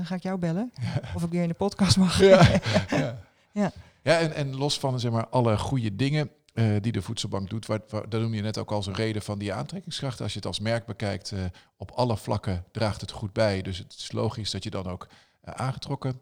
ga 0.05 0.15
ik 0.15 0.23
jou 0.23 0.39
bellen. 0.39 0.73
Of 1.15 1.23
ik 1.23 1.31
weer 1.31 1.43
in 1.43 1.49
de 1.49 1.55
podcast 1.55 1.97
mag. 1.97 2.21
Ja, 2.21 2.49
ja. 2.91 3.19
ja. 3.53 3.73
ja 4.03 4.19
en, 4.19 4.35
en 4.35 4.57
los 4.57 4.79
van 4.79 5.01
zeg 5.01 5.13
maar, 5.13 5.29
alle 5.29 5.59
goede 5.59 5.97
dingen, 5.97 6.31
uh, 6.59 6.77
die 6.81 6.93
de 6.93 7.03
voedselbank 7.03 7.51
doet. 7.51 7.67
Waar, 7.67 7.81
dat 7.89 8.21
noem 8.21 8.35
je 8.35 8.43
net 8.43 8.59
ook 8.59 8.71
als 8.71 8.87
een 8.87 8.95
reden 8.95 9.23
van 9.23 9.39
die 9.39 9.53
aantrekkingskracht. 9.53 10.21
Als 10.21 10.33
je 10.33 10.39
het 10.39 10.47
als 10.47 10.61
merk 10.61 10.87
bekijkt, 10.87 11.31
uh, 11.31 11.41
op 11.77 11.91
alle 11.91 12.17
vlakken 12.17 12.65
draagt 12.73 13.01
het 13.01 13.11
goed 13.11 13.33
bij. 13.33 13.63
Dus 13.63 13.79
het 13.79 13.95
is 13.99 14.13
logisch 14.13 14.51
dat 14.51 14.65
je 14.65 14.71
dan 14.71 14.87
ook 14.87 15.07
uh, 15.09 15.55
aangetrokken, 15.55 16.21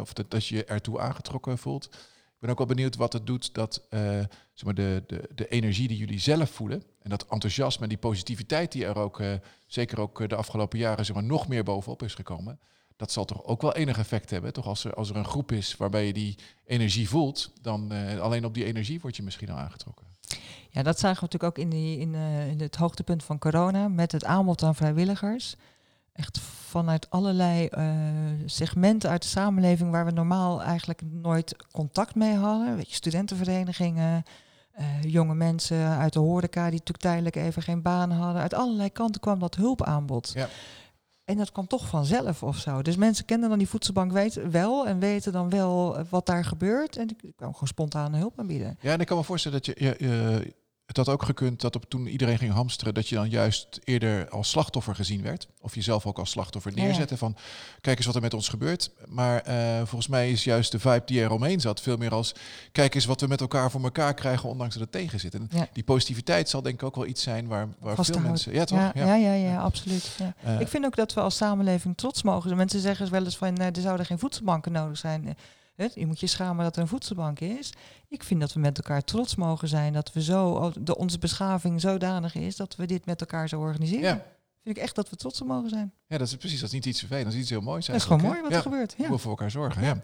of 0.00 0.12
dat, 0.12 0.30
dat 0.30 0.46
je 0.46 0.56
je 0.56 0.64
ertoe 0.64 1.00
aangetrokken 1.00 1.58
voelt. 1.58 1.84
Ik 1.84 2.44
ben 2.44 2.50
ook 2.50 2.58
wel 2.58 2.66
benieuwd 2.66 2.96
wat 2.96 3.12
het 3.12 3.26
doet 3.26 3.54
dat 3.54 3.86
zeg 3.90 4.64
maar 4.64 4.74
de, 4.74 5.02
de, 5.06 5.28
de 5.34 5.48
energie 5.48 5.88
die 5.88 5.96
jullie 5.96 6.20
zelf 6.20 6.50
voelen 6.50 6.82
en 7.02 7.10
dat 7.10 7.26
enthousiasme 7.28 7.82
en 7.82 7.88
die 7.88 7.98
positiviteit 7.98 8.72
die 8.72 8.84
er 8.84 8.96
ook, 8.96 9.22
zeker 9.66 10.00
ook 10.00 10.28
de 10.28 10.36
afgelopen 10.36 10.78
jaren, 10.78 11.04
zeg 11.04 11.14
maar, 11.14 11.24
nog 11.24 11.48
meer 11.48 11.64
bovenop 11.64 12.02
is 12.02 12.14
gekomen 12.14 12.58
dat 12.98 13.12
zal 13.12 13.24
toch 13.24 13.44
ook 13.44 13.62
wel 13.62 13.74
enig 13.74 13.98
effect 13.98 14.30
hebben. 14.30 14.52
Toch 14.52 14.66
als 14.66 14.84
er, 14.84 14.94
als 14.94 15.10
er 15.10 15.16
een 15.16 15.24
groep 15.24 15.52
is 15.52 15.76
waarbij 15.76 16.06
je 16.06 16.12
die 16.12 16.38
energie 16.64 17.08
voelt, 17.08 17.52
dan 17.62 17.92
uh, 17.92 18.20
alleen 18.20 18.44
op 18.44 18.54
die 18.54 18.64
energie 18.64 19.00
word 19.00 19.16
je 19.16 19.22
misschien 19.22 19.50
al 19.50 19.56
aangetrokken. 19.56 20.06
Ja, 20.70 20.82
dat 20.82 20.98
zagen 20.98 21.16
we 21.16 21.22
natuurlijk 21.22 21.58
ook 21.58 21.64
in, 21.64 21.70
die, 21.70 21.98
in, 21.98 22.14
uh, 22.14 22.48
in 22.48 22.60
het 22.60 22.76
hoogtepunt 22.76 23.24
van 23.24 23.38
corona 23.38 23.88
met 23.88 24.12
het 24.12 24.24
aanbod 24.24 24.62
aan 24.62 24.74
vrijwilligers. 24.74 25.56
Echt 26.12 26.38
vanuit 26.40 27.10
allerlei 27.10 27.68
uh, 27.78 27.92
segmenten 28.46 29.10
uit 29.10 29.22
de 29.22 29.28
samenleving 29.28 29.90
waar 29.90 30.04
we 30.04 30.10
normaal 30.10 30.62
eigenlijk 30.62 31.02
nooit 31.02 31.56
contact 31.72 32.14
mee 32.14 32.34
hadden. 32.34 32.76
Weet 32.76 32.88
je, 32.88 32.94
studentenverenigingen, 32.94 34.22
jonge 35.00 35.34
mensen 35.34 35.88
uit 35.88 36.12
de 36.12 36.18
horeca 36.18 36.62
die 36.62 36.78
natuurlijk 36.78 37.00
tijdelijk 37.00 37.36
even 37.36 37.62
geen 37.62 37.82
baan 37.82 38.10
hadden. 38.10 38.42
Uit 38.42 38.54
allerlei 38.54 38.90
kanten 38.90 39.20
kwam 39.20 39.38
dat 39.38 39.54
hulpaanbod. 39.54 40.30
Ja. 40.34 40.48
En 41.28 41.36
dat 41.36 41.52
kwam 41.52 41.66
toch 41.66 41.86
vanzelf 41.86 42.42
of 42.42 42.56
zo. 42.56 42.82
Dus 42.82 42.96
mensen 42.96 43.24
kennen 43.24 43.48
dan 43.48 43.58
die 43.58 43.68
voedselbank 43.68 44.12
wel 44.50 44.86
en 44.86 44.98
weten 44.98 45.32
dan 45.32 45.50
wel 45.50 46.04
wat 46.10 46.26
daar 46.26 46.44
gebeurt. 46.44 46.96
En 46.96 47.08
ik 47.08 47.32
kwam 47.36 47.52
gewoon 47.52 47.68
spontane 47.68 48.18
hulp 48.18 48.38
aanbieden. 48.38 48.76
Ja, 48.80 48.92
en 48.92 49.00
ik 49.00 49.06
kan 49.06 49.16
me 49.16 49.24
voorstellen 49.24 49.62
dat 49.62 49.66
je, 49.66 49.94
je 49.98 50.54
het 50.88 50.96
had 50.96 51.08
ook 51.08 51.22
gekund 51.22 51.60
dat 51.60 51.76
op, 51.76 51.84
toen 51.88 52.06
iedereen 52.06 52.38
ging 52.38 52.52
hamsteren, 52.52 52.94
dat 52.94 53.08
je 53.08 53.14
dan 53.14 53.28
juist 53.28 53.80
eerder 53.84 54.28
als 54.28 54.50
slachtoffer 54.50 54.94
gezien 54.94 55.22
werd. 55.22 55.48
Of 55.60 55.74
jezelf 55.74 56.06
ook 56.06 56.18
als 56.18 56.30
slachtoffer 56.30 56.72
neerzetten 56.74 57.18
van, 57.18 57.36
kijk 57.80 57.96
eens 57.96 58.06
wat 58.06 58.14
er 58.14 58.20
met 58.20 58.34
ons 58.34 58.48
gebeurt. 58.48 58.90
Maar 59.06 59.48
uh, 59.48 59.76
volgens 59.76 60.08
mij 60.08 60.30
is 60.30 60.44
juist 60.44 60.72
de 60.72 60.78
vibe 60.78 61.02
die 61.04 61.22
er 61.22 61.30
omheen 61.30 61.60
zat 61.60 61.80
veel 61.80 61.96
meer 61.96 62.10
als, 62.10 62.34
kijk 62.72 62.94
eens 62.94 63.04
wat 63.04 63.20
we 63.20 63.26
met 63.26 63.40
elkaar 63.40 63.70
voor 63.70 63.82
elkaar 63.82 64.14
krijgen, 64.14 64.48
ondanks 64.48 64.74
dat 64.74 64.82
het 64.82 64.92
tegen 64.92 65.20
zit. 65.20 65.34
En 65.34 65.48
ja. 65.50 65.68
die 65.72 65.84
positiviteit 65.84 66.48
zal 66.48 66.62
denk 66.62 66.74
ik 66.74 66.82
ook 66.82 66.96
wel 66.96 67.06
iets 67.06 67.22
zijn 67.22 67.46
waar, 67.46 67.68
waar 67.78 68.04
veel 68.04 68.20
mensen... 68.20 68.52
Ja, 68.52 68.64
toch? 68.64 68.78
Ja, 68.78 68.92
ja, 68.94 69.14
ja, 69.14 69.32
ja 69.32 69.60
absoluut. 69.60 70.18
Uh, 70.44 70.60
ik 70.60 70.68
vind 70.68 70.84
ook 70.84 70.96
dat 70.96 71.14
we 71.14 71.20
als 71.20 71.36
samenleving 71.36 71.96
trots 71.96 72.22
mogen. 72.22 72.56
Mensen 72.56 72.80
zeggen 72.80 73.10
wel 73.10 73.24
eens 73.24 73.36
van, 73.36 73.60
uh, 73.60 73.66
er 73.66 73.80
zouden 73.80 74.06
geen 74.06 74.18
voedselbanken 74.18 74.72
nodig 74.72 74.98
zijn 74.98 75.36
je 75.94 76.06
moet 76.06 76.20
je 76.20 76.26
schamen 76.26 76.64
dat 76.64 76.76
er 76.76 76.82
een 76.82 76.88
voedselbank 76.88 77.40
is. 77.40 77.72
Ik 78.08 78.22
vind 78.22 78.40
dat 78.40 78.52
we 78.52 78.60
met 78.60 78.76
elkaar 78.78 79.04
trots 79.04 79.34
mogen 79.34 79.68
zijn 79.68 79.92
dat 79.92 80.12
we 80.12 80.22
zo, 80.22 80.72
de, 80.80 80.96
onze 80.96 81.18
beschaving 81.18 81.80
zodanig 81.80 82.34
is 82.34 82.56
dat 82.56 82.76
we 82.76 82.86
dit 82.86 83.06
met 83.06 83.20
elkaar 83.20 83.48
zo 83.48 83.60
organiseren. 83.60 84.22
Vind 84.68 84.80
ik 84.80 84.86
echt 84.86 84.94
dat 84.94 85.10
we 85.10 85.16
trots 85.16 85.40
op 85.40 85.46
mogen 85.46 85.68
zijn. 85.68 85.92
Ja, 86.06 86.18
dat 86.18 86.26
is 86.26 86.36
precies. 86.36 86.60
Dat 86.60 86.68
is 86.68 86.74
niet 86.74 86.86
iets 86.86 86.98
vervelends, 86.98 87.26
dat 87.26 87.34
is 87.34 87.40
iets 87.40 87.50
heel 87.50 87.60
moois. 87.60 87.86
Dat 87.86 87.96
is 87.96 88.02
gewoon 88.02 88.22
mooi 88.22 88.42
wat 88.42 88.52
er 88.52 88.62
gebeurt. 88.62 88.94
Ja. 88.98 89.10
We 89.10 89.18
voor 89.18 89.30
elkaar 89.30 89.50
zorgen. 89.50 89.82
Ja. 89.82 90.02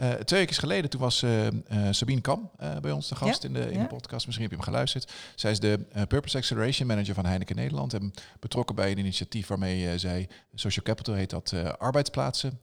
Uh, 0.00 0.10
twee 0.10 0.40
weken 0.40 0.54
geleden, 0.54 0.90
toen 0.90 1.00
was 1.00 1.22
uh, 1.22 1.46
uh, 1.46 1.50
Sabine 1.90 2.20
Kam 2.20 2.50
bij 2.80 2.92
ons 2.92 3.08
de 3.08 3.14
gast 3.14 3.44
in, 3.44 3.52
de, 3.52 3.70
in 3.70 3.80
de 3.80 3.86
podcast. 3.86 4.26
Misschien 4.26 4.48
heb 4.48 4.50
je 4.50 4.56
hem 4.56 4.72
geluisterd. 4.72 5.12
Zij 5.34 5.50
is 5.50 5.60
de 5.60 5.86
Purpose 6.08 6.36
Acceleration 6.36 6.88
Manager 6.88 7.14
van 7.14 7.26
Heineken 7.26 7.56
Nederland. 7.56 7.94
En 7.94 8.12
betrokken 8.40 8.74
bij 8.74 8.90
een 8.90 8.98
initiatief 8.98 9.46
waarmee 9.46 9.98
zij, 9.98 10.28
Social 10.54 10.84
Capital 10.84 11.14
heet 11.14 11.30
dat, 11.30 11.54
arbeidsplaatsen 11.78 12.60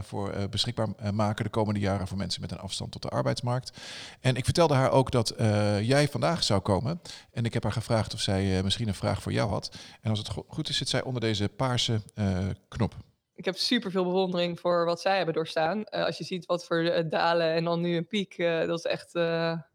voor 0.00 0.48
beschikbaar 0.50 0.88
maken 1.14 1.44
de 1.44 1.50
komende 1.50 1.80
jaren 1.80 2.08
voor 2.08 2.16
mensen 2.16 2.40
met 2.40 2.50
een 2.50 2.58
afstand 2.58 2.92
tot 2.92 3.02
de 3.02 3.08
arbeidsmarkt. 3.08 3.78
En 4.20 4.36
ik 4.36 4.44
vertelde 4.44 4.74
haar 4.74 4.90
ook 4.90 5.10
dat 5.10 5.34
jij 5.82 6.08
vandaag 6.08 6.44
zou 6.44 6.60
komen. 6.60 7.00
En 7.32 7.44
ik 7.44 7.54
heb 7.54 7.62
haar 7.62 7.72
gevraagd 7.72 8.14
of 8.14 8.20
zij 8.20 8.62
misschien 8.62 8.88
een 8.88 8.94
vraag 8.94 9.22
voor 9.22 9.32
jou 9.32 9.50
had. 9.50 9.76
En 10.00 10.10
als 10.10 10.18
het 10.18 10.28
goed 10.48 10.68
is, 10.68 10.75
zit 10.76 10.88
zij 10.88 11.02
onder 11.02 11.20
deze 11.20 11.48
paarse 11.48 12.00
uh, 12.14 12.48
knop. 12.68 12.94
Ik 13.34 13.44
heb 13.44 13.56
super 13.56 13.90
veel 13.90 14.04
bewondering 14.04 14.60
voor 14.60 14.84
wat 14.84 15.00
zij 15.00 15.16
hebben 15.16 15.34
doorstaan. 15.34 15.78
Uh, 15.78 16.04
als 16.04 16.18
je 16.18 16.24
ziet 16.24 16.46
wat 16.46 16.66
voor 16.66 16.82
uh, 16.82 16.98
dalen 17.08 17.52
en 17.52 17.64
dan 17.64 17.80
nu 17.80 17.96
een 17.96 18.06
piek, 18.06 18.36
dat 18.36 18.78
is 18.78 18.84
echt, 18.84 19.12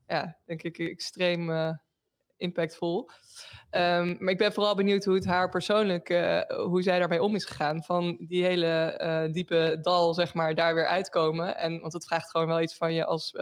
ja, 0.07 0.37
denk 0.45 0.63
ik, 0.63 0.77
extreem 0.77 1.51
impactvol. 2.37 3.09
Um, 3.71 4.17
maar 4.19 4.31
ik 4.31 4.37
ben 4.37 4.53
vooral 4.53 4.75
benieuwd 4.75 5.05
hoe 5.05 5.15
het 5.15 5.25
haar 5.25 5.49
persoonlijk, 5.49 6.07
hoe 6.47 6.81
zij 6.81 6.99
daarmee 6.99 7.23
om 7.23 7.35
is 7.35 7.45
gegaan. 7.45 7.83
Van 7.83 8.17
die 8.27 8.43
hele 8.43 9.29
diepe 9.31 9.77
dal, 9.81 10.13
zeg 10.13 10.33
maar, 10.33 10.55
daar 10.55 10.75
weer 10.75 10.87
uitkomen. 10.87 11.57
En, 11.57 11.79
want 11.79 11.93
het 11.93 12.05
vraagt 12.05 12.29
gewoon 12.29 12.47
wel 12.47 12.61
iets 12.61 12.75
van 12.75 12.93
je 12.93 13.05
als 13.05 13.35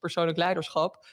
persoonlijk 0.00 0.38
leiderschap. 0.38 1.06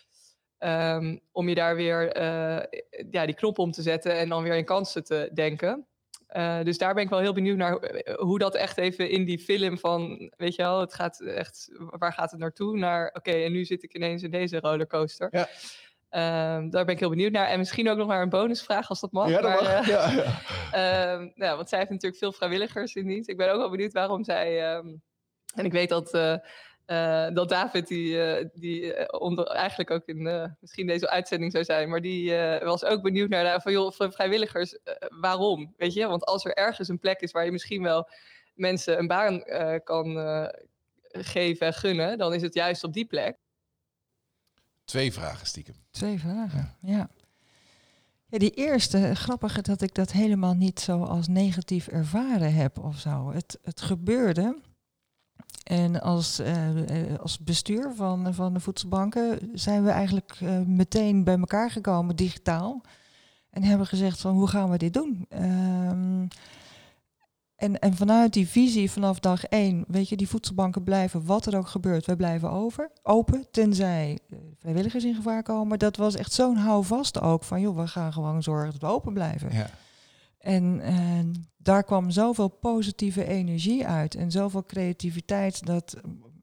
Um, 0.60 1.20
om 1.32 1.50
je 1.50 1.56
daar 1.56 1.76
weer 1.76 2.18
uh, 2.18 2.80
ja, 3.12 3.26
die 3.26 3.36
knop 3.36 3.60
om 3.60 3.72
te 3.72 3.82
zetten 3.82 4.18
en 4.18 4.30
dan 4.30 4.44
weer 4.44 4.56
in 4.56 4.66
kansen 4.66 5.04
te 5.04 5.30
denken. 5.34 5.88
Uh, 6.36 6.64
dus 6.64 6.78
daar 6.78 6.94
ben 6.94 7.04
ik 7.04 7.10
wel 7.10 7.20
heel 7.20 7.34
benieuwd 7.34 7.58
naar 7.58 7.78
eh, 7.78 8.16
hoe 8.16 8.40
dat 8.40 8.56
echt 8.56 8.78
even 8.78 9.10
in 9.10 9.26
die 9.26 9.40
film 9.40 9.78
van, 9.78 10.32
weet 10.38 10.56
je 10.56 10.62
wel, 10.62 10.80
het 10.80 10.94
gaat 10.94 11.20
echt, 11.20 11.70
waar 11.78 12.14
gaat 12.14 12.32
het 12.32 12.40
naartoe? 12.40 12.78
Naar, 12.78 13.08
oké, 13.08 13.18
okay, 13.18 13.46
en 13.46 13.52
nu 13.52 13.66
zit 13.66 13.84
ik 13.84 13.94
ineens 13.94 14.24
in 14.24 14.32
deze 14.32 14.60
rollercoaster. 14.60 15.28
Ja. 15.32 15.48
Ehm, 16.10 16.70
daar 16.70 16.86
ben 16.86 16.94
ik 16.94 17.00
heel 17.00 17.10
benieuwd 17.10 17.32
naar. 17.32 17.48
En 17.48 17.58
misschien 17.58 17.90
ook 17.90 17.98
nog 17.98 18.08
maar 18.08 18.22
een 18.22 18.30
bonusvraag 18.30 18.90
als 18.90 19.00
dat 19.00 19.12
mag. 19.12 19.30
Ja, 19.30 19.42
dat 19.42 19.62
mag. 19.62 19.88
ja, 19.88 20.12
ja. 20.12 20.42
Ehm, 21.12 21.30
nou, 21.36 21.56
want 21.56 21.70
zij 21.70 21.78
heeft 21.78 21.92
natuurlijk 21.92 22.22
veel 22.22 22.32
vrijwilligers 22.32 22.96
in 22.96 23.08
dienst. 23.08 23.30
Ik 23.30 23.38
ben 23.38 23.52
ook 23.52 23.60
wel 23.60 23.70
benieuwd 23.70 23.94
waarom 23.94 24.24
zij. 24.24 24.74
Ehm, 24.74 24.88
en 25.56 25.66
ik 25.66 25.72
weet 25.72 25.90
dat. 25.90 26.14
Uh, 26.14 26.36
dat 27.34 27.50
David, 27.50 27.88
die, 27.88 28.50
die 28.54 29.12
onder, 29.20 29.48
eigenlijk 29.48 29.92
ook 29.92 30.06
in 30.06 30.56
misschien 30.60 30.88
deze 30.88 31.10
uitzending 31.10 31.52
zou 31.52 31.64
zijn, 31.64 31.90
maar 31.90 32.02
die 32.02 32.32
was 32.64 32.84
ook 32.84 33.02
benieuwd 33.02 33.30
naar 33.30 33.62
van, 33.62 33.72
joh, 33.72 33.92
van 33.92 34.12
vrijwilligers, 34.12 34.78
waarom? 35.10 35.74
Weet 35.78 35.94
je, 35.94 36.08
want 36.08 36.26
als 36.26 36.46
er 36.46 36.54
ergens 36.54 36.88
een 36.88 37.00
plek 37.00 37.20
is 37.20 37.32
waar 37.32 37.46
je 37.46 37.52
misschien 37.52 37.84
wel 37.84 38.10
mensen 38.54 39.00
een 39.00 39.08
baan 39.08 39.44
kan 39.84 40.18
geven 41.12 41.68
en 41.68 41.74
gunnen, 41.74 42.18
dan 42.18 42.34
is 42.34 42.42
het 42.42 42.54
juist 42.54 42.84
op 42.84 42.94
die 42.94 43.06
plek. 43.06 43.38
Twee 44.90 45.14
vragen 45.14 45.48
stiekem. 45.48 45.76
Twee 45.92 46.20
vragen, 46.20 46.76
ja. 46.82 47.10
ja. 48.28 48.38
die 48.38 48.52
eerste, 48.52 49.16
grappig 49.16 49.62
dat 49.62 49.82
ik 49.82 49.94
dat 49.94 50.12
helemaal 50.12 50.54
niet 50.54 50.80
zo 50.80 51.04
als 51.04 51.28
negatief 51.28 51.88
ervaren 51.88 52.54
heb 52.54 52.80
of 52.80 52.98
zo. 52.98 53.32
Het, 53.32 53.60
het 53.64 53.82
gebeurde. 53.82 54.58
En 55.64 56.02
als, 56.02 56.40
uh, 56.40 57.18
als 57.22 57.40
bestuur 57.40 57.92
van, 57.96 58.34
van 58.34 58.54
de 58.54 58.60
voedselbanken 58.60 59.50
zijn 59.54 59.84
we 59.84 59.90
eigenlijk 59.90 60.40
uh, 60.44 60.60
meteen 60.60 61.24
bij 61.24 61.38
elkaar 61.38 61.72
gekomen, 61.72 62.16
digitaal. 62.16 62.82
En 63.50 63.64
hebben 63.64 63.88
gezegd 63.88 64.20
van 64.20 64.34
hoe 64.34 64.48
gaan 64.48 64.70
we 64.70 64.78
dit 64.78 64.94
doen? 64.94 65.26
Uh, 65.34 66.28
en, 67.60 67.80
en 67.80 67.96
vanuit 67.96 68.34
die 68.34 68.48
visie 68.48 68.92
vanaf 68.92 69.20
dag 69.20 69.46
één, 69.46 69.84
weet 69.88 70.10
je, 70.10 70.18
die 70.18 70.28
voedselbanken 70.28 70.84
blijven, 70.84 71.26
wat 71.26 71.46
er 71.46 71.58
ook 71.58 71.68
gebeurt, 71.68 72.06
wij 72.06 72.16
blijven 72.16 72.52
over, 72.52 72.92
open, 73.04 73.46
tenzij 73.52 74.20
eh, 74.30 74.38
vrijwilligers 74.60 75.04
in 75.04 75.16
gevaar 75.16 75.44
komen. 75.44 75.80
Dat 75.80 75.98
was 75.98 76.16
echt 76.16 76.34
zo'n 76.34 76.56
houvast 76.56 77.22
ook 77.22 77.44
van, 77.44 77.62
joh, 77.62 77.78
we 77.78 77.88
gaan 77.88 78.14
gewoon 78.14 78.44
zorgen 78.44 78.72
dat 78.72 78.82
we 78.82 78.88
open 78.88 79.14
blijven. 79.14 79.54
Ja. 79.54 79.70
En, 80.40 80.82
en 80.82 81.50
daar 81.58 81.84
kwam 81.84 82.12
zoveel 82.12 82.48
positieve 82.48 83.26
energie 83.26 83.88
uit 83.88 84.16
en 84.16 84.32
zoveel 84.32 84.64
creativiteit, 84.64 85.66
dat 85.66 85.96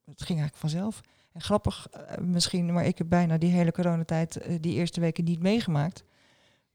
het 0.04 0.22
ging 0.22 0.38
eigenlijk 0.38 0.56
vanzelf. 0.56 1.00
En 1.32 1.40
grappig 1.40 1.88
eh, 1.90 2.18
misschien, 2.18 2.72
maar 2.72 2.86
ik 2.86 2.98
heb 2.98 3.08
bijna 3.08 3.38
die 3.38 3.50
hele 3.50 3.72
coronatijd, 3.72 4.38
uh, 4.48 4.56
die 4.60 4.74
eerste 4.74 5.00
weken 5.00 5.24
niet 5.24 5.40
meegemaakt 5.40 6.04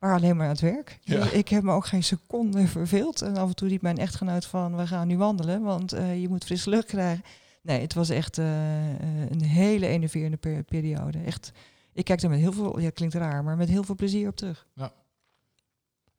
maar 0.01 0.15
alleen 0.15 0.35
maar 0.35 0.45
aan 0.45 0.51
het 0.51 0.61
werk. 0.61 0.99
Ik 1.31 1.47
heb 1.47 1.63
me 1.63 1.71
ook 1.71 1.85
geen 1.85 2.03
seconde 2.03 2.67
verveeld. 2.67 3.21
En 3.21 3.37
af 3.37 3.47
en 3.47 3.55
toe 3.55 3.67
riep 3.67 3.81
mijn 3.81 3.97
echtgenoot 3.97 4.45
van, 4.45 4.77
we 4.77 4.87
gaan 4.87 5.07
nu 5.07 5.17
wandelen, 5.17 5.61
want 5.61 5.91
je 5.91 6.25
moet 6.29 6.43
frisse 6.43 6.69
lucht 6.69 6.85
krijgen. 6.85 7.23
Nee, 7.61 7.81
het 7.81 7.93
was 7.93 8.09
echt 8.09 8.37
een 8.37 9.43
hele 9.43 9.87
enerverende 9.87 10.63
periode. 10.67 11.19
Echt, 11.19 11.51
ik 11.93 12.05
kijk 12.05 12.21
er 12.21 12.29
met 12.29 12.39
heel 12.39 12.51
veel, 12.51 12.79
ja, 12.79 12.89
klinkt 12.89 13.15
raar, 13.15 13.43
maar 13.43 13.57
met 13.57 13.69
heel 13.69 13.83
veel 13.83 13.95
plezier 13.95 14.27
op 14.27 14.35
terug. 14.35 14.67
Ja. 14.75 14.91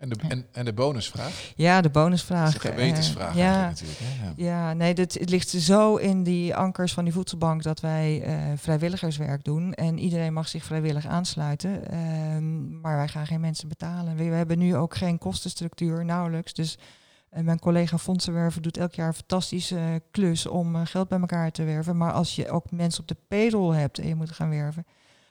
En 0.03 0.09
de, 0.09 0.17
en, 0.29 0.47
en 0.53 0.65
de 0.65 0.73
bonusvraag? 0.73 1.53
Ja, 1.57 1.81
de 1.81 1.91
bonusvraag. 1.91 2.53
De 2.53 2.61
gewetensvraag 2.61 3.37
ja, 3.37 3.67
natuurlijk. 3.67 3.99
Hè? 4.03 4.27
Ja. 4.27 4.33
ja, 4.37 4.73
nee, 4.73 4.95
dit, 4.95 5.15
het 5.15 5.31
ligt 5.31 5.49
zo 5.49 5.97
in 5.97 6.23
die 6.23 6.55
ankers 6.55 6.93
van 6.93 7.05
die 7.05 7.13
voedselbank 7.13 7.63
dat 7.63 7.81
wij 7.81 8.27
uh, 8.27 8.53
vrijwilligerswerk 8.57 9.45
doen. 9.45 9.75
En 9.75 9.99
iedereen 9.99 10.33
mag 10.33 10.49
zich 10.49 10.65
vrijwillig 10.65 11.07
aansluiten. 11.07 11.71
Uh, 11.71 12.81
maar 12.81 12.97
wij 12.97 13.09
gaan 13.09 13.27
geen 13.27 13.41
mensen 13.41 13.69
betalen. 13.69 14.17
We, 14.17 14.25
we, 14.25 14.35
hebben 14.35 14.59
nu 14.59 14.77
ook 14.77 14.95
geen 14.95 15.19
kostenstructuur, 15.19 16.05
nauwelijks. 16.05 16.53
Dus 16.53 16.79
uh, 17.33 17.41
mijn 17.43 17.59
collega 17.59 17.99
Fondsenwerven 17.99 18.63
doet 18.63 18.77
elk 18.77 18.95
jaar 18.95 19.09
een 19.09 19.15
fantastische 19.15 20.03
klus 20.11 20.47
om 20.47 20.77
eh, 20.77 20.81
geld 20.85 21.09
bij 21.09 21.21
elkaar 21.21 21.51
te 21.51 21.65
werven. 21.65 21.97
Maar 21.97 22.13
als 22.13 22.37
je 22.37 22.51
ook 22.51 22.71
mensen 22.71 23.01
op 23.01 23.09
de 23.09 23.17
payroll 23.29 23.77
hebt 23.77 23.99
en 23.99 24.09
je 24.09 24.15
moet 24.15 24.33
gaan 24.33 24.51
werven, 24.51 24.87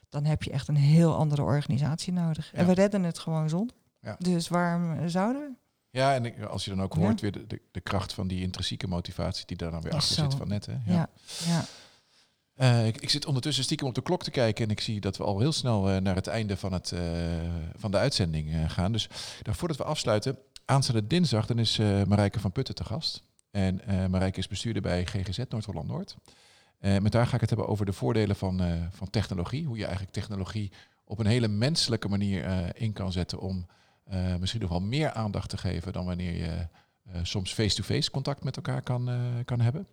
dan 0.10 0.26
heb 0.26 0.44
je 0.44 0.52
echt 0.52 0.68
een 0.68 0.76
heel 0.76 1.16
andere 1.16 1.42
organisatie 1.42 2.14
nodig. 2.14 2.54
En 2.54 2.66
we 2.66 2.74
redden 2.74 3.04
het 3.04 3.20
gewoon 3.20 3.50
zonder. 3.50 3.76
Ja. 4.02 4.16
Dus 4.20 4.48
waarom 4.48 5.10
zouden 5.10 5.42
we? 5.42 5.52
Ja, 5.90 6.16
en 6.16 6.50
als 6.50 6.66
je 6.66 6.70
dan 6.70 6.82
ook 6.82 6.94
hoort 6.94 7.22
weer 7.22 7.32
de, 7.32 7.62
de, 7.72 7.82
kracht 7.82 8.14
van 8.14 8.28
die 8.28 8.42
intrinsieke 8.42 8.88
motivatie 8.88 9.46
die 9.46 9.58
daar 9.58 9.72
dan 9.72 9.82
weer 9.82 9.94
achter 9.94 10.16
zit 10.16 10.34
van 10.34 10.48
net. 10.48 10.66
Hè? 10.66 10.78
Ja. 10.86 11.10
ja. 11.46 11.66
Uh, 12.62 12.88
ik, 12.88 13.02
ik, 13.02 13.10
zit 13.10 13.26
ondertussen 13.26 13.64
stiekem 13.64 13.88
op 13.88 13.96
de 13.96 14.02
klok 14.02 14.24
te 14.24 14.32
kijken 14.32 14.66
en 14.66 14.72
ik 14.72 14.82
zie 14.82 15.00
dat 15.00 15.18
we 15.18 15.24
al 15.24 15.40
heel 15.40 15.52
snel 15.52 15.90
uh, 15.90 15.98
naar 15.98 16.16
het 16.16 16.28
einde 16.28 16.58
van, 16.58 16.74
het, 16.74 16.92
uh, 16.92 17.02
van 17.76 17.92
de 17.92 17.98
uitzending 17.98 18.72
gaan. 18.72 18.92
Dus 18.92 19.08
voordat 19.44 19.78
we 19.78 19.84
afsluiten, 19.84 20.38
aanstaande 20.66 21.08
dinsdag, 21.08 21.46
dan 21.46 21.60
is 21.60 21.78
Marijke 22.08 22.40
van 22.40 22.52
Putten 22.52 22.76
te 22.76 22.84
gast. 22.84 23.24
En 23.52 23.82
Marijke 24.10 24.40
is 24.40 24.48
bestuurder 24.48 24.82
bij 24.82 25.06
GGZ 25.06 25.40
Noord-Holland-Noord. 25.50 26.16
met 26.80 27.14
haar 27.14 27.28
ga 27.28 27.36
ik 27.36 27.42
het 27.42 27.50
hebben 27.50 27.68
over 27.68 27.86
de 27.86 27.94
voordelen 27.94 28.36
van, 28.36 28.62
van 28.92 29.10
technologie. 29.10 29.66
Hoe 29.66 29.78
je 29.78 29.84
eigenlijk 29.84 30.14
technologie 30.14 30.72
op 31.06 31.20
een 31.20 31.26
hele 31.26 31.48
menselijke 31.48 32.10
manier 32.10 32.72
in 32.76 32.94
kan 32.94 33.12
zetten 33.12 33.40
om 33.40 33.66
uh, 34.12 34.36
misschien 34.36 34.62
nog 34.62 34.70
wel 34.70 34.82
meer 34.82 35.12
aandacht 35.12 35.50
te 35.50 35.58
geven 35.58 35.94
dan 35.94 36.06
wanneer 36.06 36.34
je 36.34 36.68
uh, 37.08 37.20
soms 37.24 37.54
face-to-face 37.54 38.12
contact 38.12 38.44
met 38.44 38.56
elkaar 38.56 38.82
kan, 38.82 39.10
uh, 39.10 39.20
kan 39.46 39.60
hebben. 39.60 39.88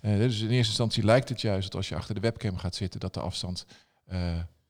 dus 0.00 0.40
in 0.40 0.50
eerste 0.50 0.68
instantie 0.68 1.04
lijkt 1.04 1.28
het 1.28 1.40
juist 1.40 1.62
dat 1.62 1.74
als 1.74 1.88
je 1.88 1.94
achter 1.94 2.14
de 2.14 2.20
webcam 2.20 2.56
gaat 2.56 2.74
zitten, 2.74 3.00
dat 3.00 3.14
de 3.14 3.20
afstand 3.20 3.66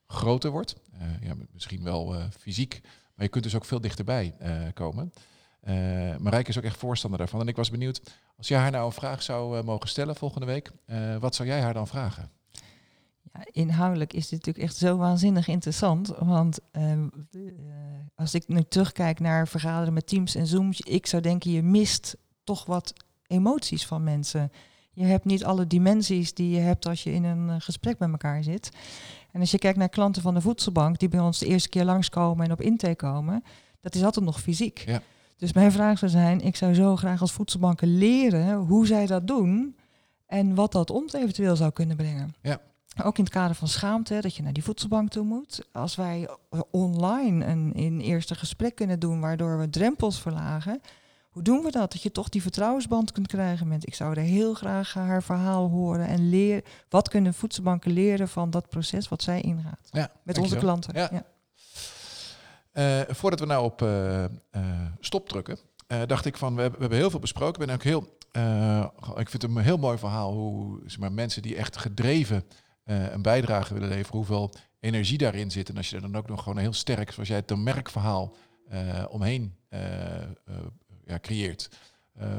groter 0.07 0.51
wordt. 0.51 0.77
ja, 1.21 1.35
misschien 1.53 1.83
wel 1.83 2.15
fysiek, 2.39 2.81
maar 2.83 3.25
je 3.25 3.29
kunt 3.29 3.45
dus 3.45 3.55
ook 3.55 3.65
veel 3.65 3.81
dichterbij 3.81 4.35
komen. 4.75 5.13
Marijke 6.19 6.49
is 6.49 6.59
ook 6.59 6.65
echt 6.65 6.77
voorstander 6.77 7.19
daarvan. 7.19 7.41
En 7.41 7.49
ik 7.49 7.57
was 7.57 7.71
benieuwd, 7.71 8.01
als 8.37 8.49
jij 8.49 8.59
haar 8.59 8.71
nou 8.71 8.87
een 8.87 8.93
vraag 8.93 9.23
zou 9.23 9.63
mogen 9.63 9.89
stellen 9.89 10.17
volgende 10.17 10.47
week, 10.47 10.73
wat 11.21 11.35
zou 11.35 11.49
jij 11.49 11.61
haar 11.61 11.75
dan 11.75 11.87
vragen? 11.87 12.31
Inhoudelijk 13.51 14.13
is 14.13 14.29
dit 14.29 14.39
natuurlijk 14.39 14.65
echt 14.65 14.77
zo 14.77 14.97
waanzinnig 14.97 15.49
interessant. 15.49 16.13
Want 16.19 16.59
ehm, 16.71 17.09
eh, 17.31 17.41
als 18.15 18.35
ik 18.35 18.49
nu 18.49 18.63
terugkijk 18.69 19.21
naar 19.21 19.49
vergaderen 19.49 19.93
met 19.93 20.07
Teams 20.07 20.35
en 20.35 20.47
Zooms, 20.47 20.81
ik 20.81 21.07
zou 21.07 21.23
denken, 21.23 21.51
je 21.51 21.63
mist 21.63 22.17
toch 22.45 22.67
wat 22.67 22.93
emoties 23.27 23.87
van 23.87 24.03
mensen. 24.03 24.53
Je 24.93 25.05
hebt 25.05 25.25
niet 25.25 25.45
alle 25.45 25.67
dimensies 25.67 26.35
die 26.35 26.51
je 26.51 26.61
hebt 26.61 26.87
als 26.87 27.03
je 27.03 27.13
in 27.13 27.25
een 27.25 27.51
eh, 27.51 27.57
gesprek 27.59 27.99
met 27.99 28.11
elkaar 28.11 28.43
zit. 28.43 28.71
En 29.33 29.41
als 29.41 29.51
je 29.51 29.59
kijkt 29.59 29.79
naar 29.79 29.89
klanten 29.89 30.23
van 30.23 30.35
de 30.35 30.41
voedselbank 30.41 30.99
die 30.99 31.09
bij 31.09 31.21
ons 31.21 31.39
de 31.39 31.47
eerste 31.47 31.69
keer 31.69 31.85
langskomen 31.85 32.47
en 32.47 32.53
op 32.53 32.61
intake 32.61 32.97
komen, 32.97 33.45
dat 33.81 33.95
is 33.95 34.05
altijd 34.05 34.25
nog 34.25 34.41
fysiek. 34.41 34.79
Ja. 34.87 35.03
Dus 35.37 35.53
mijn 35.53 35.73
vraag 35.73 35.99
zou 35.99 36.11
zijn, 36.11 36.41
ik 36.41 36.57
zou 36.57 36.75
zo 36.75 36.97
graag 36.97 37.21
als 37.21 37.33
voedselbanken 37.33 37.99
leren 37.99 38.57
hoe 38.57 38.87
zij 38.87 39.07
dat 39.07 39.27
doen 39.27 39.77
en 40.27 40.55
wat 40.55 40.73
dat 40.73 40.91
ons 40.91 41.13
eventueel 41.13 41.57
zou 41.57 41.73
kunnen 41.73 41.97
brengen. 41.97 42.35
Ja. 42.43 42.61
Ook 43.03 43.19
in 43.19 43.25
het 43.25 43.33
kader 43.33 43.57
van 43.57 43.69
schaamte, 43.69 44.21
dat 44.21 44.37
je 44.37 44.43
naar 44.43 44.53
die 44.53 44.65
voedselbank 44.65 45.11
toe 45.11 45.25
moet. 45.25 45.67
Als 45.73 45.97
wij 45.97 46.29
online 46.71 47.45
een 47.45 47.73
in 47.73 48.01
eerste 48.01 48.35
gesprek 48.35 48.75
kunnen 48.75 48.99
doen, 48.99 49.21
waardoor 49.21 49.59
we 49.59 49.71
drempels 49.71 50.21
verlagen. 50.21 50.81
Hoe 51.31 51.43
doen 51.43 51.63
we 51.63 51.71
dat? 51.71 51.93
Dat 51.93 52.03
je 52.03 52.13
toch 52.13 52.29
die 52.29 52.43
vertrouwensband 52.43 53.13
kunt 53.13 53.27
krijgen 53.27 53.69
met. 53.69 53.87
Ik 53.87 53.95
zou 53.95 54.15
er 54.15 54.23
heel 54.23 54.55
graag 54.55 54.95
haar 54.95 55.23
verhaal 55.23 55.69
horen 55.69 56.07
en 56.07 56.29
leren. 56.29 56.63
Wat 56.89 57.09
kunnen 57.09 57.35
voedselbanken 57.35 57.93
leren 57.93 58.29
van 58.29 58.51
dat 58.51 58.69
proces 58.69 59.09
wat 59.09 59.23
zij 59.23 59.41
ingaat? 59.41 59.89
Ja, 59.91 60.11
met 60.23 60.39
onze 60.39 60.57
klanten. 60.57 60.95
Ja. 60.99 61.09
ja. 61.13 61.25
Uh, 62.75 63.15
voordat 63.15 63.41
we 63.41 63.47
nou 63.47 63.65
op 63.65 63.83
uh, 63.83 64.25
uh, 64.25 64.29
stop 65.01 65.29
drukken, 65.29 65.59
dacht 66.07 66.25
ik 66.25 66.37
van 66.37 66.55
we 66.55 66.61
hebben, 66.61 66.79
we 66.79 66.85
hebben 66.85 67.03
heel 67.03 67.11
veel 67.11 67.21
besproken. 67.21 67.61
Ik 67.61 67.67
ben 67.67 67.75
ook 67.75 67.83
heel. 67.83 68.01
ik 69.19 69.29
vind 69.29 69.43
het 69.43 69.45
een 69.45 69.59
heel 69.59 69.79
mooi 69.79 69.99
verhaal 69.99 70.33
hoe 70.33 70.81
zeg 70.87 70.99
maar, 70.99 71.13
mensen 71.13 71.43
die 71.43 71.57
echt 71.57 71.77
gedreven 71.77 72.45
uh, 72.85 73.13
een 73.13 73.23
bijdrage 73.23 73.75
willen 73.75 73.89
leveren, 73.89 74.17
hoeveel 74.17 74.53
energie 74.81 75.19
daarin 75.19 75.51
zit. 75.51 75.69
En 75.69 75.77
als 75.77 75.91
je 75.91 75.97
er 75.97 76.03
dan 76.03 76.17
ook 76.17 76.29
nog 76.29 76.43
gewoon 76.43 76.59
heel 76.59 76.73
sterk, 76.73 77.11
zoals 77.11 77.29
jij 77.29 77.37
het 77.47 77.57
merkverhaal 77.57 78.35
uh, 78.73 79.05
omheen 79.09 79.57
uh, 79.71 79.81
ja, 81.05 81.19
creëert. 81.21 81.69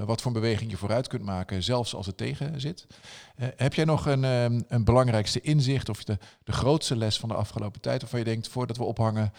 wat 0.06 0.22
voor 0.22 0.32
beweging 0.32 0.72
je 0.72 0.78
vooruit 0.78 1.08
kunt 1.08 1.24
maken, 1.24 1.64
zelfs 1.64 1.96
als 1.96 2.06
het 2.06 2.18
tegen 2.18 2.62
zit. 2.62 2.88
heb 3.36 3.74
jij 3.74 3.86
nog 3.86 4.06
een, 4.06 4.24
een 4.68 4.84
belangrijkste 4.84 5.42
inzicht 5.42 5.90
of 5.90 6.04
de, 6.04 6.18
de 6.44 6.52
grootste 6.52 6.96
les 6.96 7.20
van 7.20 7.30
de 7.30 7.36
afgelopen 7.36 7.82
tijd, 7.82 8.02
waarvan 8.02 8.20
je 8.20 8.26
denkt, 8.26 8.48
voordat 8.48 8.78
we 8.78 8.84
ophangen, 8.84 9.34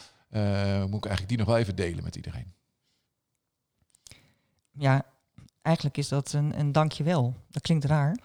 moet 0.81 1.05
ik 1.05 1.07
eigenlijk 1.07 1.29
die 1.29 1.39
nog 1.39 1.47
wel 1.47 1.57
even 1.57 1.77
delen 1.77 2.05
met 2.05 2.17
iedereen? 2.17 2.55
Ja, 4.79 5.05
eigenlijk 5.63 5.97
is 5.97 6.09
dat 6.09 6.33
een, 6.33 6.59
een 6.59 6.73
dankjewel. 6.73 7.35
Dat 7.51 7.63
klinkt 7.63 7.85
raar. 7.85 8.17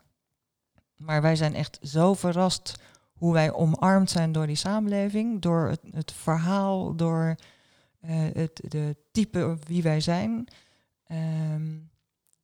Maar 1.01 1.21
wij 1.21 1.35
zijn 1.35 1.55
echt 1.55 1.79
zo 1.81 2.13
verrast 2.13 2.75
hoe 3.13 3.33
wij 3.33 3.53
omarmd 3.53 4.09
zijn 4.09 4.31
door 4.31 4.47
die 4.47 4.55
samenleving, 4.55 5.41
door 5.41 5.67
het, 5.67 5.81
het 5.91 6.11
verhaal, 6.11 6.95
door 6.95 7.35
uh, 8.05 8.11
het 8.33 8.61
de 8.67 8.95
type 9.11 9.57
wie 9.67 9.83
wij 9.83 9.99
zijn. 9.99 10.47
Um, 11.11 11.89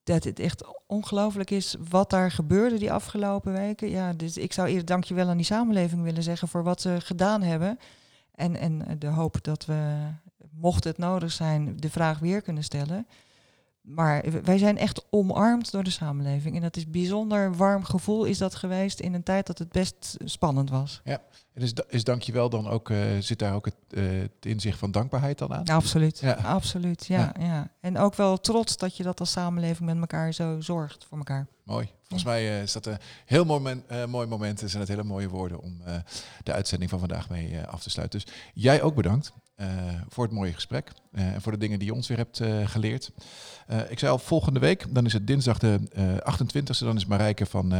dat 0.04 0.24
het 0.24 0.40
echt 0.40 0.64
ongelooflijk 0.88 1.52
is 1.52 1.76
wat 1.90 2.10
daar 2.10 2.32
gebeurde 2.32 2.78
die 2.78 2.92
afgelopen 2.92 3.54
weken. 3.54 3.90
Ja, 3.90 4.14
dus 4.14 4.38
ik 4.38 4.54
zou 4.54 4.68
eerder 4.68 4.86
dankjewel 4.86 5.30
aan 5.30 5.38
die 5.38 5.46
samenleving 5.46 6.04
willen 6.04 6.24
zeggen 6.24 6.48
voor 6.48 6.64
wat 6.64 6.82
ze 6.82 6.98
gedaan 7.02 7.42
hebben. 7.42 7.80
En, 8.32 8.56
en 8.56 9.00
de 9.00 9.08
hoop 9.08 9.44
dat 9.44 9.66
we, 9.66 10.08
mocht 10.52 10.84
het 10.84 10.98
nodig 10.98 11.32
zijn, 11.32 11.78
de 11.78 11.90
vraag 11.90 12.20
weer 12.20 12.42
kunnen 12.42 12.64
stellen. 12.64 13.08
Maar 13.88 14.24
wij 14.44 14.58
zijn 14.58 14.78
echt 14.78 15.06
omarmd 15.10 15.72
door 15.72 15.84
de 15.84 15.90
samenleving. 15.90 16.56
En 16.56 16.62
dat 16.62 16.78
is 16.78 16.90
bijzonder 16.90 17.56
warm 17.56 17.84
gevoel 17.84 18.26
is 18.26 18.38
dat 18.38 18.56
geweest 18.56 19.00
in 19.00 19.14
een 19.14 19.24
tijd 19.24 19.48
dat 19.48 19.58
het 19.58 19.72
best 19.72 20.18
spannend 20.24 20.70
was. 20.70 21.02
Ja, 21.04 21.22
en 21.54 21.62
is, 21.62 21.74
is 21.88 22.04
dankjewel 22.04 22.50
dan 22.50 22.68
ook, 22.68 22.90
uh, 22.90 23.00
zit 23.20 23.40
daar 23.40 23.54
ook 23.54 23.66
het, 23.66 23.76
uh, 23.90 24.22
het, 24.22 24.46
inzicht 24.46 24.80
van 24.80 24.92
dankbaarheid 24.92 25.38
dan 25.38 25.54
aan? 25.54 25.66
Absoluut, 25.66 26.20
ja. 26.20 26.34
absoluut, 26.34 27.06
ja, 27.06 27.34
ja, 27.40 27.46
ja. 27.46 27.70
En 27.80 27.98
ook 27.98 28.16
wel 28.16 28.38
trots 28.38 28.78
dat 28.78 28.98
je 28.98 29.04
dat 29.04 29.20
als 29.20 29.32
samenleving 29.32 29.90
met 29.90 29.98
elkaar 30.00 30.34
zo 30.34 30.62
zorgt 30.62 31.06
voor 31.06 31.18
elkaar. 31.18 31.48
Mooi. 31.64 31.90
Volgens 32.00 32.24
mij 32.24 32.44
uh, 32.44 32.62
is 32.62 32.72
dat 32.72 32.86
een 32.86 32.98
heel 33.26 33.46
mooi, 33.46 33.84
mooi 34.08 34.28
moment 34.28 34.62
en 34.62 34.70
zijn 34.70 34.82
het 34.82 34.92
hele 34.92 35.04
mooie 35.04 35.30
woorden 35.30 35.60
om 35.60 35.82
de 36.44 36.54
uitzending 36.54 36.90
van 36.90 37.00
vandaag 37.00 37.30
mee 37.30 37.62
af 37.62 37.84
te 37.84 37.90
sluiten. 37.90 38.20
Dus 38.20 38.34
jij 38.54 38.82
ook 38.82 38.96
bedankt. 38.96 39.34
Uh, 39.62 39.68
voor 40.10 40.24
het 40.24 40.34
mooie 40.34 40.54
gesprek 40.54 40.92
uh, 41.12 41.34
en 41.34 41.42
voor 41.42 41.52
de 41.52 41.58
dingen 41.58 41.80
die 41.80 41.88
je 41.88 41.94
ons 41.94 42.08
weer 42.08 42.18
hebt 42.18 42.40
uh, 42.40 42.68
geleerd. 42.68 43.12
ik 43.90 44.00
zei 44.00 44.12
al, 44.12 44.18
volgende 44.18 44.60
week, 44.60 44.86
dan 44.90 45.06
is 45.06 45.14
het 45.14 45.28
dinsdag 45.28 45.58
de 45.58 45.80
28e, 46.32 46.78
dan 46.80 46.96
is 46.96 47.06
Marijke 47.06 47.46
van 47.46 47.74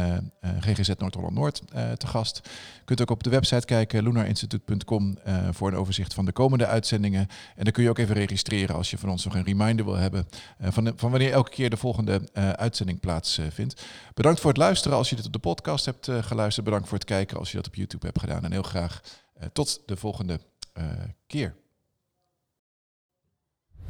GGZ 0.60 0.90
Noord-Holland-Noord 0.98 1.62
te 1.96 2.06
gast. 2.06 2.40
Je 2.76 2.84
kunt 2.84 3.00
ook 3.00 3.10
op 3.10 3.22
de 3.22 3.30
website 3.30 3.66
kijken, 3.66 4.02
lunarinstituut.com, 4.02 5.18
voor 5.50 5.68
een 5.68 5.76
overzicht 5.76 6.14
van 6.14 6.24
de 6.24 6.32
komende 6.32 6.66
uitzendingen. 6.66 7.28
En 7.56 7.64
dan 7.64 7.72
kun 7.72 7.82
je 7.82 7.88
ook 7.88 7.98
even 7.98 8.14
registreren 8.14 8.76
als 8.76 8.90
je 8.90 8.98
van 8.98 9.10
ons 9.10 9.24
nog 9.24 9.34
een 9.34 9.44
reminder 9.44 9.84
wil 9.84 9.96
hebben 9.96 10.28
van, 10.60 10.92
van 10.96 11.10
wanneer 11.10 11.32
elke 11.32 11.50
keer 11.50 11.70
de 11.70 11.76
volgende 11.76 12.20
uitzending 12.56 13.00
plaatsvindt. 13.00 13.84
Bedankt 14.14 14.40
voor 14.40 14.50
het 14.50 14.58
luisteren 14.58 14.96
als 14.96 15.10
je 15.10 15.16
dit 15.16 15.26
op 15.26 15.32
de 15.32 15.38
podcast 15.38 15.84
hebt 15.84 16.10
geluisterd. 16.20 16.64
Bedankt 16.64 16.88
voor 16.88 16.98
het 16.98 17.06
kijken 17.06 17.38
als 17.38 17.50
je 17.50 17.56
dat 17.56 17.66
op 17.66 17.74
YouTube 17.74 18.06
hebt 18.06 18.20
gedaan. 18.20 18.44
En 18.44 18.52
heel 18.52 18.62
graag 18.62 19.00
tot 19.52 19.82
de 19.86 19.96
volgende 19.96 20.40
keer. 21.26 21.54